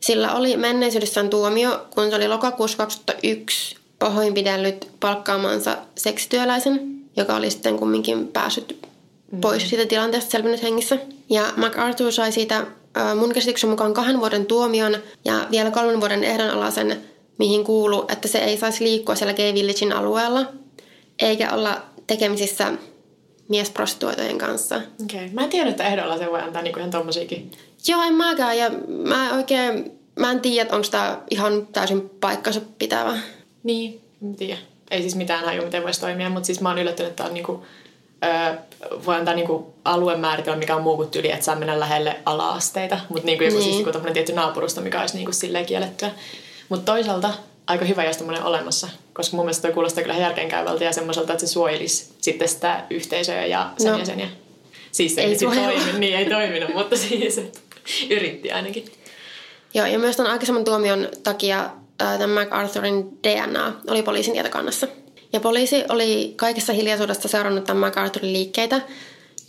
[0.00, 7.78] Sillä oli menneisyydessään tuomio, kun se oli lokakuussa 2001 pahoinpidellyt palkkaamansa seksityöläisen, joka oli sitten
[7.78, 8.86] kumminkin päässyt
[9.40, 10.98] pois siitä tilanteesta selvinnyt hengissä.
[11.30, 12.66] Ja MacArthur sai siitä
[13.18, 17.11] mun käsityksen mukaan kahden vuoden tuomion ja vielä kolmen vuoden ehdonalaisen,
[17.42, 20.46] mihin kuuluu, että se ei saisi liikkua siellä Gay Villagein alueella,
[21.18, 22.72] eikä olla tekemisissä
[23.48, 24.76] miesprostituoitojen kanssa.
[24.76, 25.20] Okei.
[25.20, 25.28] Okay.
[25.34, 27.50] Mä en tiedä, että ehdolla se voi antaa niinku ihan tommosiakin.
[27.88, 28.58] Joo, en mäkään.
[28.58, 33.18] Ja mä oikein, mä en tiedä, onko tämä ihan täysin paikkansa pitävä.
[33.62, 34.58] Niin, en tiedä.
[34.90, 37.64] Ei siis mitään hajua, miten voisi toimia, mutta siis mä oon yllättynyt, että on niinku,
[38.24, 38.54] öö,
[39.06, 42.98] voi antaa niinku aluemääritelmä, mikä on muu kuin tyli, että saa mennä lähelle ala-asteita.
[43.08, 43.64] Mutta niinku joku niin.
[43.64, 46.10] siis joku tietty naapurusto, mikä olisi niinku silleen kiellettyä.
[46.72, 47.30] Mutta toisaalta
[47.66, 51.46] aika hyvä, jos tämmöinen olemassa, koska mun mielestä toi kuulostaa kyllä järkeenkäyvältä ja semmoiselta, että
[51.46, 53.98] se suojelisi sitten sitä yhteisöä ja sen no.
[53.98, 54.28] jäseniä.
[54.92, 57.40] Siis se ei, ei toimi, niin ei toiminut, mutta siis
[58.10, 58.84] yritti ainakin.
[59.74, 64.86] Joo, ja myös tämän aikaisemman tuomion takia tämän MacArthurin DNA oli poliisin tietokannassa.
[65.32, 68.80] Ja poliisi oli kaikessa hiljaisuudessa seurannut tämän MacArthurin liikkeitä.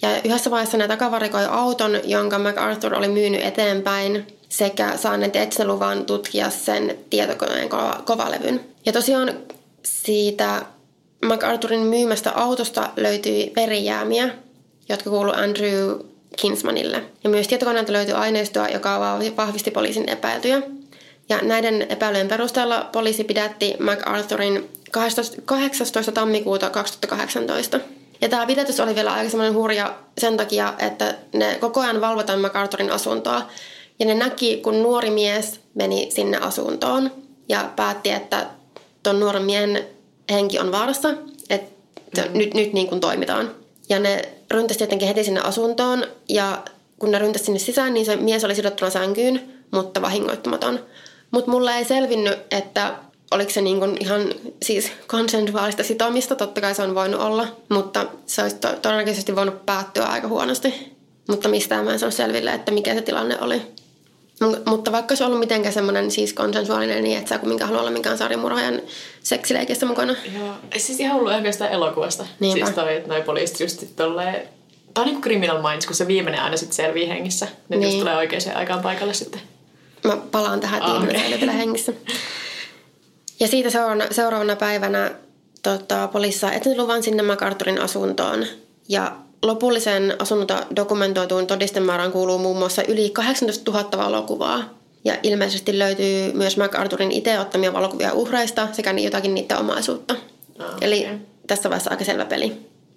[0.01, 6.49] Ja yhdessä vaiheessa ne takavarikoi auton, jonka MacArthur oli myynyt eteenpäin sekä saaneet etsintäluvan tutkia
[6.49, 8.59] sen tietokoneen kova, kovalevyn.
[8.85, 9.33] Ja tosiaan
[9.83, 10.61] siitä
[11.25, 14.29] MacArthurin myymästä autosta löytyi verijäämiä,
[14.89, 15.99] jotka kuului Andrew
[16.35, 17.03] Kinsmanille.
[17.23, 20.61] Ja myös tietokoneelta löytyi aineistoa, joka vahvisti poliisin epäiltyjä.
[21.29, 24.69] Ja näiden epäilyjen perusteella poliisi pidätti MacArthurin
[25.45, 26.11] 18.
[26.11, 27.79] tammikuuta 2018.
[28.21, 32.39] Ja tämä pidätys oli vielä aika semmoinen hurja sen takia, että ne koko ajan valvotaan
[32.41, 33.49] MacArthurin asuntoa.
[33.99, 37.11] Ja ne näki, kun nuori mies meni sinne asuntoon
[37.49, 38.45] ja päätti, että
[39.03, 39.87] tuon nuoren miehen
[40.31, 41.13] henki on vaarassa,
[41.49, 42.37] että mm.
[42.37, 43.55] nyt, nyt niin kuin toimitaan.
[43.89, 46.63] Ja ne ryntäsi tietenkin heti sinne asuntoon ja
[46.99, 50.79] kun ne ryntäsi sinne sisään, niin se mies oli sidottuna sänkyyn, mutta vahingoittumaton.
[51.31, 52.95] Mutta mulle ei selvinnyt, että
[53.31, 58.05] oliko se niin kuin ihan siis konsensuaalista sitomista, totta kai se on voinut olla, mutta
[58.25, 60.93] se olisi to- todennäköisesti voinut päättyä aika huonosti.
[61.29, 63.61] Mutta mistään mä en saanut selville, että mikä se tilanne oli.
[64.65, 67.91] Mutta vaikka se on ollut mitenkään semmoinen siis konsensuaalinen, niin et sä kumminkaan halua olla
[67.91, 68.81] minkään sarjamurhaajan
[69.23, 70.15] seksileikissä mukana.
[70.39, 72.25] Joo, siis ihan ollut oikeastaan elokuvasta.
[72.39, 72.65] Niinpä.
[72.65, 74.41] Siis toi, että noi poliisit just tolleen...
[74.93, 77.47] Tää on niinku Criminal Minds, kun se viimeinen aina sitten selvii hengissä.
[77.69, 77.87] Ne niin.
[77.87, 79.41] just tulee oikeaan aikaan paikalle sitten.
[80.03, 81.39] Mä palaan tähän, että Ah, viimeinen okay.
[81.39, 81.93] vielä hengissä.
[83.39, 85.11] Ja siitä seuraavana, seuraavana päivänä
[85.63, 88.45] tota, poliisi saa etsintäluvan sinne MacArthurin asuntoon.
[88.89, 94.77] Ja lopulliseen asunnota dokumentoituun todistemäärään kuuluu muun muassa yli 18 000 valokuvaa.
[95.05, 100.15] Ja ilmeisesti löytyy myös MacArthurin itse ottamia valokuvia uhreista sekä jotakin niiden omaisuutta.
[100.59, 101.17] Ah, Eli okei.
[101.47, 102.51] tässä vaiheessa aika selvä peli.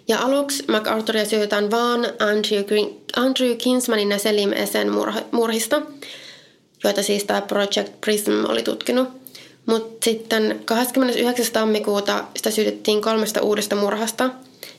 [0.09, 5.83] Ja aluksi MacArthuria syytetään vaan Andrew, Green, Andrew Kinsmanin ja Selim Esen murha, murhista,
[6.85, 9.09] joita siis tämä Project Prism oli tutkinut.
[9.67, 11.47] Mutta sitten 29.
[11.53, 14.31] tammikuuta sitä syytettiin kolmesta uudesta murhasta,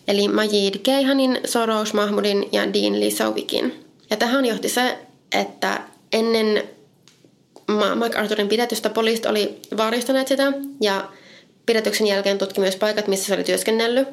[0.08, 3.86] eli Majid Keihanin, Soros Mahmudin ja Dean Lisovikin.
[4.10, 4.98] Ja tähän johti se,
[5.32, 5.82] että
[6.14, 6.64] ennen
[7.68, 11.10] Ma- MacArthurin pidätystä poliisit oli varjostaneet sitä ja
[11.66, 14.08] pidätyksen jälkeen tutki myös paikat, missä se oli työskennellyt.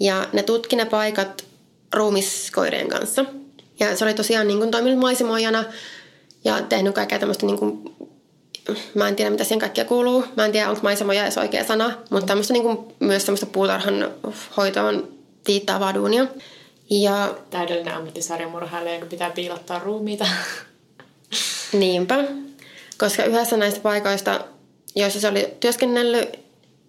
[0.00, 1.44] Ja ne tutki ne paikat
[1.92, 3.24] ruumiskoirien kanssa.
[3.80, 5.64] Ja se oli tosiaan niin kuin toiminut maisemoijana
[6.44, 7.94] ja tehnyt kaikkea tämmöistä niin kuin,
[8.94, 10.24] mä en tiedä mitä siihen kaikkea kuuluu.
[10.36, 14.10] Mä en tiedä onko maisemoja edes oikea sana, mutta tämmöistä niin kuin, myös tämmöistä puutarhan
[14.56, 15.08] hoitoon
[15.48, 16.26] viittaavaa duunia.
[16.90, 20.26] Ja Täydellinen ammattisarjamurhailija, jonka pitää piilottaa ruumiita.
[21.72, 22.24] Niinpä,
[22.98, 24.44] koska yhdessä näistä paikoista,
[24.96, 26.38] joissa se oli työskennellyt,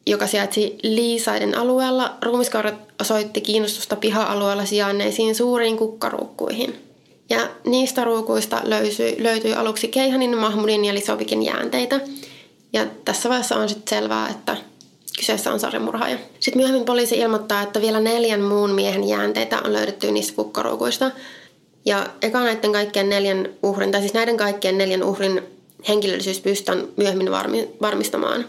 [0.05, 6.92] joka sijaitsi Liisaiden alueella, ruumiskaurat osoitti kiinnostusta piha-alueella sijainneisiin suuriin kukkaruukkuihin.
[7.33, 11.99] Ja niistä ruukuista löysyi, löytyi aluksi Keihanin, Mahmudin ja Lisovikin jäänteitä.
[12.73, 14.57] Ja tässä vaiheessa on sitten selvää, että
[15.17, 16.17] kyseessä on sarjamurhaaja.
[16.39, 21.11] Sitten myöhemmin poliisi ilmoittaa, että vielä neljän muun miehen jäänteitä on löydetty niistä kukkaruukuista.
[21.85, 25.41] Ja eka näiden kaikkien neljän uhrin, tai siis näiden kaikkien neljän uhrin
[25.87, 28.45] henkilöllisyys pystytään myöhemmin varmi, varmistamaan.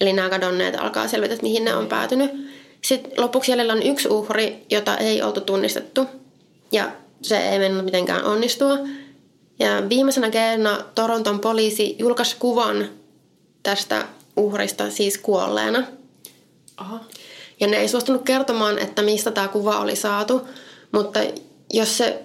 [0.00, 2.30] Eli nämä kadonneet alkaa selvitä, että mihin ne on päätynyt.
[2.82, 6.06] Sitten lopuksi jäljellä on yksi uhri, jota ei oltu tunnistettu.
[6.72, 6.90] Ja
[7.22, 8.78] se ei mennyt mitenkään onnistua.
[9.58, 12.88] Ja viimeisenä keinoina Toronton poliisi julkaisi kuvan
[13.62, 14.06] tästä
[14.36, 15.82] uhrista siis kuolleena.
[16.76, 17.00] Aha.
[17.60, 20.48] Ja ne ei suostunut kertomaan, että mistä tämä kuva oli saatu,
[20.92, 21.20] mutta
[21.72, 22.22] jos se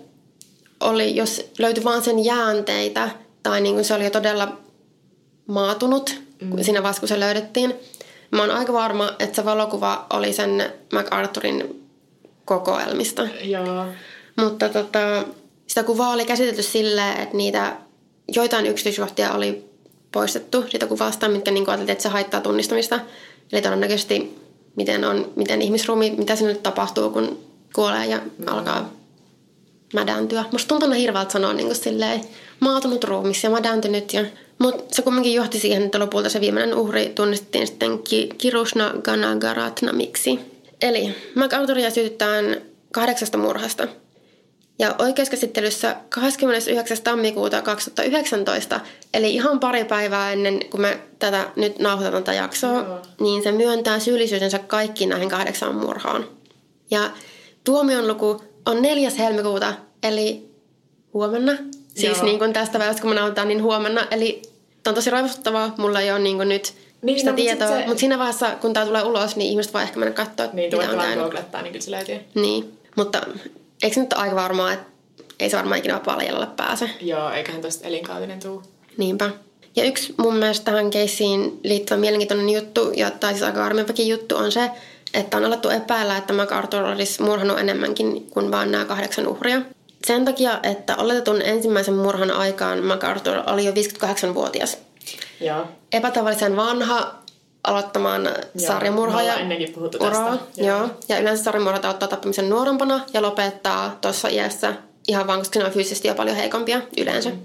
[0.79, 3.09] oli, jos löytyi vaan sen jäänteitä,
[3.43, 4.57] tai niin kuin se oli jo todella
[5.47, 6.63] maatunut mm.
[6.63, 7.73] siinä vaiheessa, kun se löydettiin,
[8.33, 11.89] Mä oon aika varma, että se valokuva oli sen MacArthurin
[12.45, 13.27] kokoelmista.
[13.41, 13.85] Joo.
[14.35, 15.25] Mutta tota,
[15.67, 17.75] sitä kuvaa oli käsitelty silleen, että niitä
[18.35, 19.65] joitain yksityiskohtia oli
[20.11, 22.99] poistettu siitä kuvasta, mitkä niin ajateltiin, että se haittaa tunnistamista.
[23.51, 24.35] Eli todennäköisesti
[24.75, 27.39] miten, on, miten ihmisruumi, mitä sinne tapahtuu, kun
[27.75, 28.47] kuolee ja mm.
[28.47, 28.93] alkaa
[29.93, 30.45] mädäntyä.
[30.51, 32.21] Musta tuntuu aina hirveältä sanoa niin kuin silleen,
[32.59, 34.13] maatunut ruumis ja mädäntynyt.
[34.13, 34.25] Ja...
[34.59, 40.39] Mutta se kumminkin johti siihen, että lopulta se viimeinen uhri tunnistettiin sitten ki- Kirushna Ganagaratnamiksi.
[40.81, 42.61] Eli MacArthuria syytetään
[42.91, 43.87] kahdeksasta murhasta.
[44.79, 46.97] Ja oikeuskäsittelyssä 29.
[47.03, 48.79] tammikuuta 2019,
[49.13, 52.99] eli ihan pari päivää ennen kuin me tätä nyt nauhoitetaan tätä jaksoa, Joo.
[53.19, 56.25] niin se myöntää syyllisyytensä kaikkiin näihin kahdeksaan murhaan.
[56.91, 57.11] Ja
[57.63, 59.09] tuomion luku on 4.
[59.17, 60.49] helmikuuta, eli
[61.13, 61.51] huomenna.
[61.95, 62.25] Siis Joo.
[62.25, 64.07] niin kuin tästä päivästä, kun me nauhoitetaan, niin huomenna.
[64.11, 64.41] Eli
[64.83, 65.73] tämä on tosi raivostuttavaa.
[65.77, 67.77] Mulla ei ole niin kuin nyt Niin, sitä no, mut sit tietoa.
[67.79, 70.75] se- Mutta siinä vaiheessa, kun tämä tulee ulos, niin ihmiset voi ehkä mennä katsoa, Niin,
[70.89, 72.19] on vaan googlettaa, niin kyllä se löytyy.
[72.35, 73.21] Niin, mutta
[73.83, 74.85] eikö nyt ole aika varmaa, että
[75.39, 76.89] ei se varmaan ikinä paljalle pääse.
[77.01, 78.63] Joo, eiköhän tosta elinkautinen tuu.
[78.97, 79.29] Niinpä.
[79.75, 84.35] Ja yksi mun mielestä tähän keissiin liittyvä mielenkiintoinen juttu, ja tai siis aika armivakin juttu,
[84.35, 84.71] on se,
[85.13, 89.61] että on alettu epäillä, että MacArthur olisi murhannut enemmänkin kuin vain nämä kahdeksan uhria.
[90.07, 94.77] Sen takia, että oletetun ensimmäisen murhan aikaan MacArthur oli jo 58-vuotias.
[95.41, 95.67] Joo.
[95.93, 97.22] Epätavallisen vanha
[97.63, 100.19] aloittamaan sarjamurhaa ja ennenkin puhuttu tästä.
[100.19, 100.37] uraa.
[100.57, 100.77] Joo.
[100.77, 100.89] Joo.
[101.09, 104.73] Ja yleensä sarjamurhat ottaa tappamisen nuorempana ja lopettaa tuossa iässä
[105.07, 107.29] ihan vaan, koska ne on fyysisesti jo paljon heikompia yleensä.
[107.29, 107.39] Mm.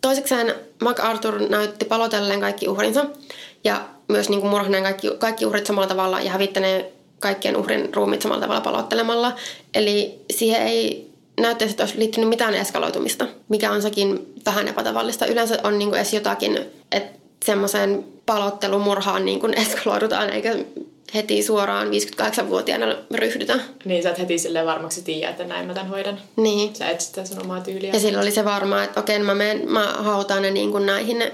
[0.00, 3.06] Toisekseen MacArthur näytti palotelleen kaikki uhrinsa
[3.64, 6.84] ja myös niin kuin murhaneen kaikki, kaikki uhrit samalla tavalla ja hävittäneen
[7.18, 9.32] kaikkien uhrin ruumit samalla tavalla palottelemalla.
[9.74, 11.10] Eli siihen ei
[11.40, 15.26] näyttäisi, että olisi liittynyt mitään eskaloitumista, mikä on sekin vähän epätavallista.
[15.26, 16.58] Yleensä on niin kuin edes jotakin,
[16.92, 20.56] että semmoiseen palottelumurhaan niin kuin eskaloidutaan, eikä
[21.14, 23.58] heti suoraan 58-vuotiaana ryhdytä.
[23.84, 26.20] Niin sä et heti silleen varmaksi tiedä, että näin mä tän hoidan.
[26.36, 26.76] Niin.
[26.76, 27.92] Sä et sitä sun omaa tyyliä.
[27.92, 31.24] Ja silloin oli se varma, että okei, mä, menen, mä hautaan ne niin kuin näihin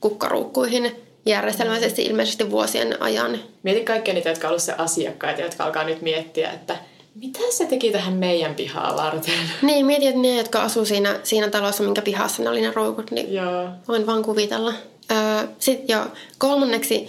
[0.00, 0.96] kukkaruukkuihin
[1.26, 3.38] järjestelmällisesti ilmeisesti vuosien ajan.
[3.62, 6.76] Mieti kaikkia niitä, jotka on se asiakkaita, jotka alkaa nyt miettiä, että
[7.14, 9.34] mitä se teki tähän meidän pihaa varten?
[9.62, 13.10] Niin, mietin, että ne, jotka asuu siinä, siinä talossa, minkä pihassa ne oli ne ruukut,
[13.10, 13.68] niin Joo.
[13.88, 14.72] voin vaan kuvitella.
[15.10, 16.06] Öö, Sitten jo
[16.38, 17.08] kolmanneksi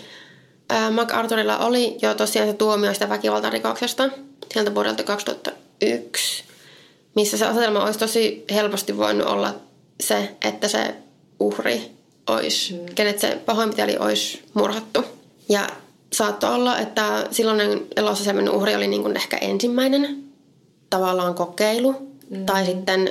[0.72, 4.10] öö, MacArthurilla oli jo tosiaan se tuomio sitä väkivaltarikoksesta
[4.54, 6.44] sieltä vuodelta 2001,
[7.16, 9.56] missä se asetelma olisi tosi helposti voinut olla
[10.00, 10.96] se, että se
[11.40, 11.92] uhri
[12.28, 12.80] olisi, mm.
[12.96, 15.04] kenet se pahoinpiteli olisi murhattu.
[15.50, 15.70] Ja
[16.14, 20.24] saattoi olla, että silloinen elossa sellainen uhri oli niin kuin ehkä ensimmäinen
[20.90, 21.96] tavallaan kokeilu.
[22.30, 22.46] Mm.
[22.46, 23.10] Tai sitten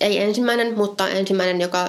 [0.00, 1.88] ei ensimmäinen, mutta ensimmäinen, joka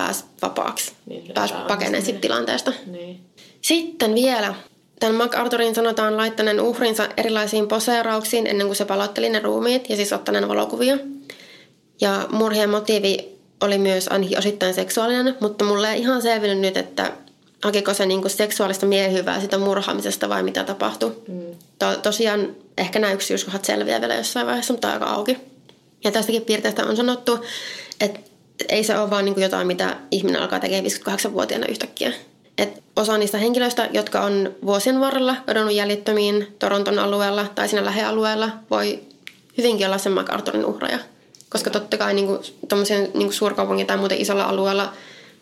[0.00, 0.92] pääsi vapaaksi.
[1.06, 1.68] Niin, se pääsi epäonnistuminen.
[1.68, 2.72] pakenemaan siitä tilanteesta.
[2.86, 3.20] Niin.
[3.62, 4.54] Sitten vielä.
[5.00, 10.12] Tämän MacArthurin sanotaan laittaneen uhrinsa erilaisiin poseerauksiin ennen kuin se palotteli ne ruumiit ja siis
[10.12, 10.98] ottaneen valokuvia.
[12.00, 17.12] Ja murhien motiivi oli myös ainakin osittain seksuaalinen, mutta mulle ei ihan selvinnyt nyt, että
[17.62, 21.16] hakiko se niinku seksuaalista miehyvää sitä murhaamisesta vai mitä tapahtui.
[21.28, 21.40] Mm.
[21.78, 25.36] To- tosiaan ehkä nämä yksityiskohdat selviää vielä jossain vaiheessa, mutta aika auki.
[26.04, 27.38] Ja tästäkin piirteestä on sanottu,
[28.00, 28.29] että
[28.68, 32.12] ei se ole vaan niinku jotain, mitä ihminen alkaa tekemään 58-vuotiaana yhtäkkiä.
[32.58, 38.50] Et osa niistä henkilöistä, jotka on vuosien varrella kadonnut jäljittömiin Toronton alueella tai siinä lähialueella,
[38.70, 39.00] voi
[39.58, 40.98] hyvinkin olla sen MacArthurin uhreja.
[41.50, 42.38] Koska totta kai niinku,
[42.68, 44.92] tommosen, niinku suurkaupungin tai muuten isolla alueella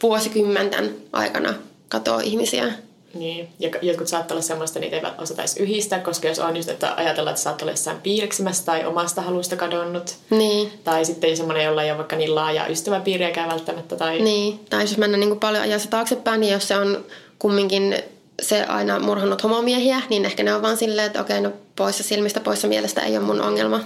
[0.02, 1.54] vuosikymmenten aikana
[1.88, 2.72] katoaa ihmisiä.
[3.14, 6.68] Niin, ja jotkut saattaa olla semmoista, niitä ei osata edes yhdistää, koska jos on just,
[6.68, 10.16] että ajatellaan, että saattaa olla jossain piirreksimässä tai omasta halusta kadonnut.
[10.30, 10.72] Niin.
[10.84, 13.96] Tai sitten semmoinen, jolla ei ole vaikka niin laaja ystäväpiiriäkään välttämättä.
[13.96, 14.20] Tai...
[14.20, 17.04] Niin, tai jos mennään niin kuin paljon ajassa taaksepäin, niin jos se on
[17.38, 17.96] kumminkin
[18.42, 22.40] se aina murhannut homomiehiä, niin ehkä ne on vaan silleen, että okei, no poissa silmistä,
[22.40, 23.80] poissa mielestä ei ole mun ongelma.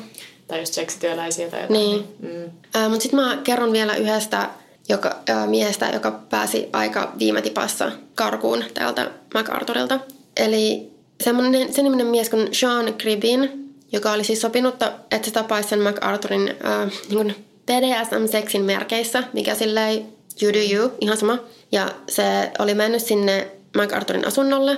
[0.48, 1.80] Tai just seksityöläisiä tai jotain.
[1.80, 2.04] Niin.
[2.20, 2.50] Mm.
[2.76, 4.48] Äh, Mutta sitten mä kerron vielä yhdestä
[4.88, 10.00] joka, äh, miehestä, joka pääsi aika viime tipassa karkuun täältä MacArthurilta.
[10.36, 10.90] Eli
[11.24, 14.74] semmoinen, sen niminen mies kuin Sean Cribin, joka oli siis sopinut,
[15.10, 20.06] että se tapaisi sen MacArthurin äh, niin BDSM-seksin merkeissä, mikä silleen
[20.42, 21.38] you do you, ihan sama.
[21.72, 24.76] Ja se oli mennyt sinne MacArthurin asunnolle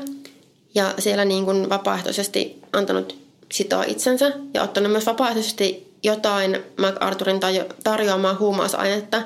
[0.75, 7.75] ja siellä niin kuin vapaaehtoisesti antanut sitoa itsensä ja ottanut myös vapaaehtoisesti jotain MacArthurin tarjo-
[7.85, 9.23] tarjoamaa huumausainetta,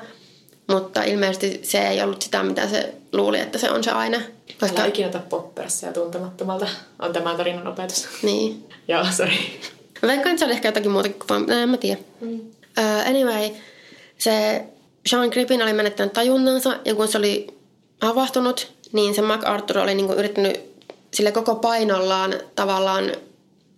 [0.69, 4.21] mutta ilmeisesti se ei ollut sitä, mitä se luuli, että se on se aine.
[4.61, 6.67] Älä ikinä poppersia tuntemattomalta.
[6.99, 8.07] On tämä tarinan opetus.
[8.23, 8.67] Niin.
[8.87, 9.33] Joo, sorry.
[10.01, 11.99] Veikkaan, että se oli ehkä jotakin muutakin kuin vaan, en mä tiedä.
[12.21, 12.39] Mm.
[12.39, 13.49] Uh, anyway,
[14.17, 14.65] se
[15.05, 17.47] Sean Crippin oli menettänyt tajunnansa ja kun se oli
[18.01, 20.61] havahtunut, niin se MacArthur oli niinku yrittänyt
[21.13, 23.11] sille koko painollaan tavallaan,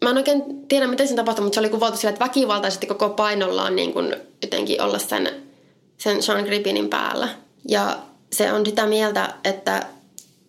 [0.03, 3.09] mä en oikein tiedä miten se tapahtui, mutta se oli kuvattu sille, että väkivaltaisesti koko
[3.09, 5.29] painollaan niin kuin jotenkin olla sen,
[6.03, 7.27] sen Sean Gribbinin päällä.
[7.67, 7.97] Ja
[8.33, 9.85] se on sitä mieltä, että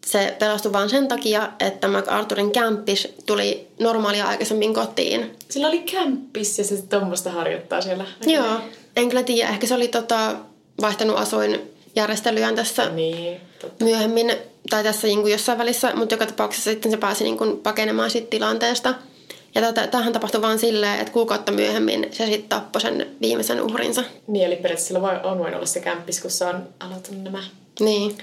[0.07, 5.37] se pelastui vain sen takia, että MacArthurin kämppis tuli normaalia aikaisemmin kotiin.
[5.49, 8.05] Sillä oli kämppis ja se tuommoista harjoittaa siellä.
[8.27, 8.61] Joo,
[8.97, 9.51] en kyllä tiedä.
[9.51, 10.35] Ehkä se oli tota,
[10.81, 13.85] vaihtanut asuinjärjestelyään tässä Niin, totta.
[13.85, 14.33] myöhemmin,
[14.71, 18.11] tai tässä niin kuin jossain välissä, mutta joka tapauksessa sitten se pääsi niin kuin pakenemaan
[18.11, 18.95] siitä tilanteesta.
[19.55, 24.05] Ja tämähän tapahtui vain silleen, että kuukautta myöhemmin se sitten tappoi sen viimeisen uhrinsa.
[24.27, 27.43] Niin, eli periaatteessa sillä voi, on voinut olla se kämppis, kun se on aloittanut nämä
[27.81, 28.19] Niin.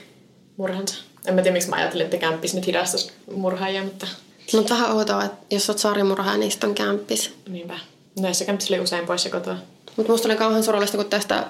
[0.57, 0.95] murhansa.
[1.25, 4.07] En mä tiedä, miksi mä ajattelin, että kämppis nyt hidastaisi murhaajia, mutta
[4.53, 7.33] Mutta vähän outoa, että jos olet saarimurhaaja, niin sitten on kämppis.
[7.49, 7.79] niinpä.
[8.19, 9.55] Näissä kämppis oli usein poissa kotoa.
[9.95, 11.43] Mutta musta oli kauhean surullista, kun tästä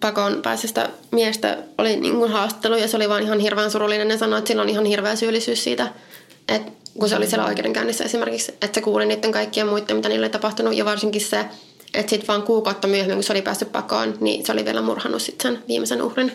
[0.00, 4.08] pakoon pääsestä miestä oli niin kuin haastattelu ja se oli vaan ihan hirveän surullinen.
[4.08, 5.88] Ne sanoi, että sillä on ihan hirveä syyllisyys siitä,
[6.48, 10.24] että kun se oli siellä oikeudenkäynnissä esimerkiksi, että se kuuli niiden kaikkien muiden, mitä niille
[10.24, 11.44] oli tapahtunut ja varsinkin se,
[11.94, 15.22] että sitten vaan kuukautta myöhemmin, kun se oli päässyt pakoon, niin se oli vielä murhannut
[15.22, 16.32] sitten sen viimeisen uhrin.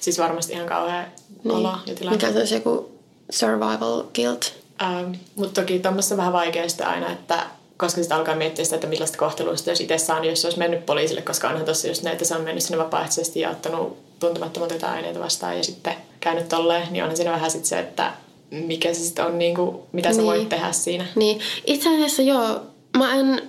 [0.00, 1.04] Siis varmasti ihan kauhea
[1.44, 1.54] niin.
[1.54, 2.16] olo ja tilanne.
[2.16, 2.98] Mikä se olisi joku
[3.30, 4.54] survival guilt.
[4.82, 7.46] Ähm, mutta toki tuommoista vähän vaikea sitten aina, että
[7.76, 10.58] koska sitten alkaa miettiä sitä, että millaista kohtelua sitä olisi itse saanut, jos se olisi
[10.58, 14.18] mennyt poliisille, koska onhan tossa just ne, että se on mennyt sinne vapaaehtoisesti ja ottanut
[14.18, 18.12] tuntemattomat jotain aineita vastaan ja sitten käynyt tolleen, niin onhan siinä vähän sitten se, että
[18.50, 20.26] mikä se sitten on, niin kuin, mitä sä Niin.
[20.26, 21.06] voit tehdä siinä.
[21.14, 22.60] Niin, itse asiassa joo,
[22.98, 23.42] mä en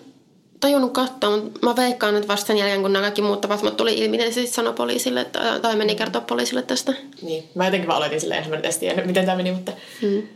[0.60, 3.93] tajunnut katsoa, mutta mä veikkaan nyt vasta sen jälkeen, kun nämä kaikki muut tapahtumat tuli
[3.93, 6.93] ilmi, niin se sitten sanoi poliisille, että, tai meni kertoa poliisille tästä.
[7.22, 9.72] Niin, mä jotenkin vaan aloitin silleen, että mä edes tiennyt, miten tämä meni, mutta
[10.02, 10.28] hmm.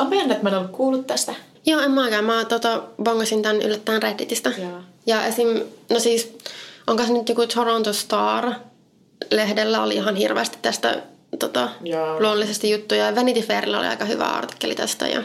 [0.00, 1.34] onpa jännä, että mä en ollut kuullut tästä.
[1.66, 2.24] Joo, en mäkään.
[2.24, 4.52] Mä tota, bongasin tämän yllättäen Redditistä.
[4.58, 4.80] Joo.
[5.06, 6.36] Ja esim, no siis,
[6.86, 8.52] onko se nyt joku Toronto Star
[9.30, 11.02] lehdellä oli ihan hirveästi tästä
[11.46, 12.20] tota, Joo.
[12.20, 13.06] luonnollisesti juttuja.
[13.06, 15.08] Ja Vanity Fairilla oli aika hyvä artikkeli tästä.
[15.08, 15.22] Ja,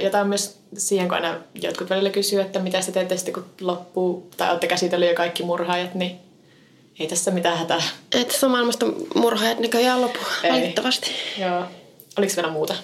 [0.00, 3.34] ja tämä on myös siihen, kun aina jotkut välillä kysyy, että mitä te teette sitten,
[3.34, 6.18] kun loppuu, tai olette käsitellyt jo kaikki murhaajat, niin
[6.98, 7.82] ei tässä mitään hätää.
[8.12, 10.52] et tässä maailmasta murhaajat näköjään lopu, Ei.
[10.52, 11.10] valitettavasti.
[11.38, 11.64] Joo.
[12.18, 12.74] Oliko vielä muuta?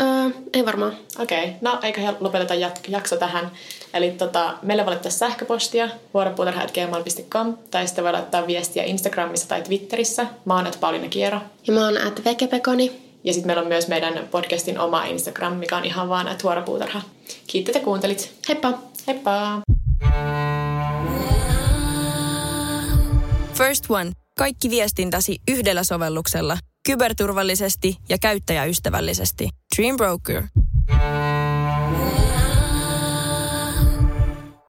[0.00, 0.06] Öö,
[0.52, 0.96] ei varmaan.
[1.18, 1.52] Okei, okay.
[1.60, 2.54] no eiköhän lopeteta
[2.88, 3.50] jakso tähän.
[3.96, 10.26] Eli tota, meille voi laittaa sähköpostia vuoropuutarha.gmail.com tai sitten voi laittaa viestiä Instagramissa tai Twitterissä.
[10.44, 11.40] Mä oon at Pauliina Kiero.
[11.66, 13.06] Ja mä oon at Vekepekoni.
[13.24, 17.02] Ja sitten meillä on myös meidän podcastin oma Instagram, mikä on ihan vaan at vuoropuutarha.
[17.46, 18.32] Kiitos, että kuuntelit.
[18.48, 18.78] Heippa!
[19.06, 19.62] Heippa!
[23.54, 24.12] First One.
[24.38, 26.58] Kaikki viestintäsi yhdellä sovelluksella.
[26.86, 29.48] Kyberturvallisesti ja käyttäjäystävällisesti.
[29.76, 30.42] Dream Broker.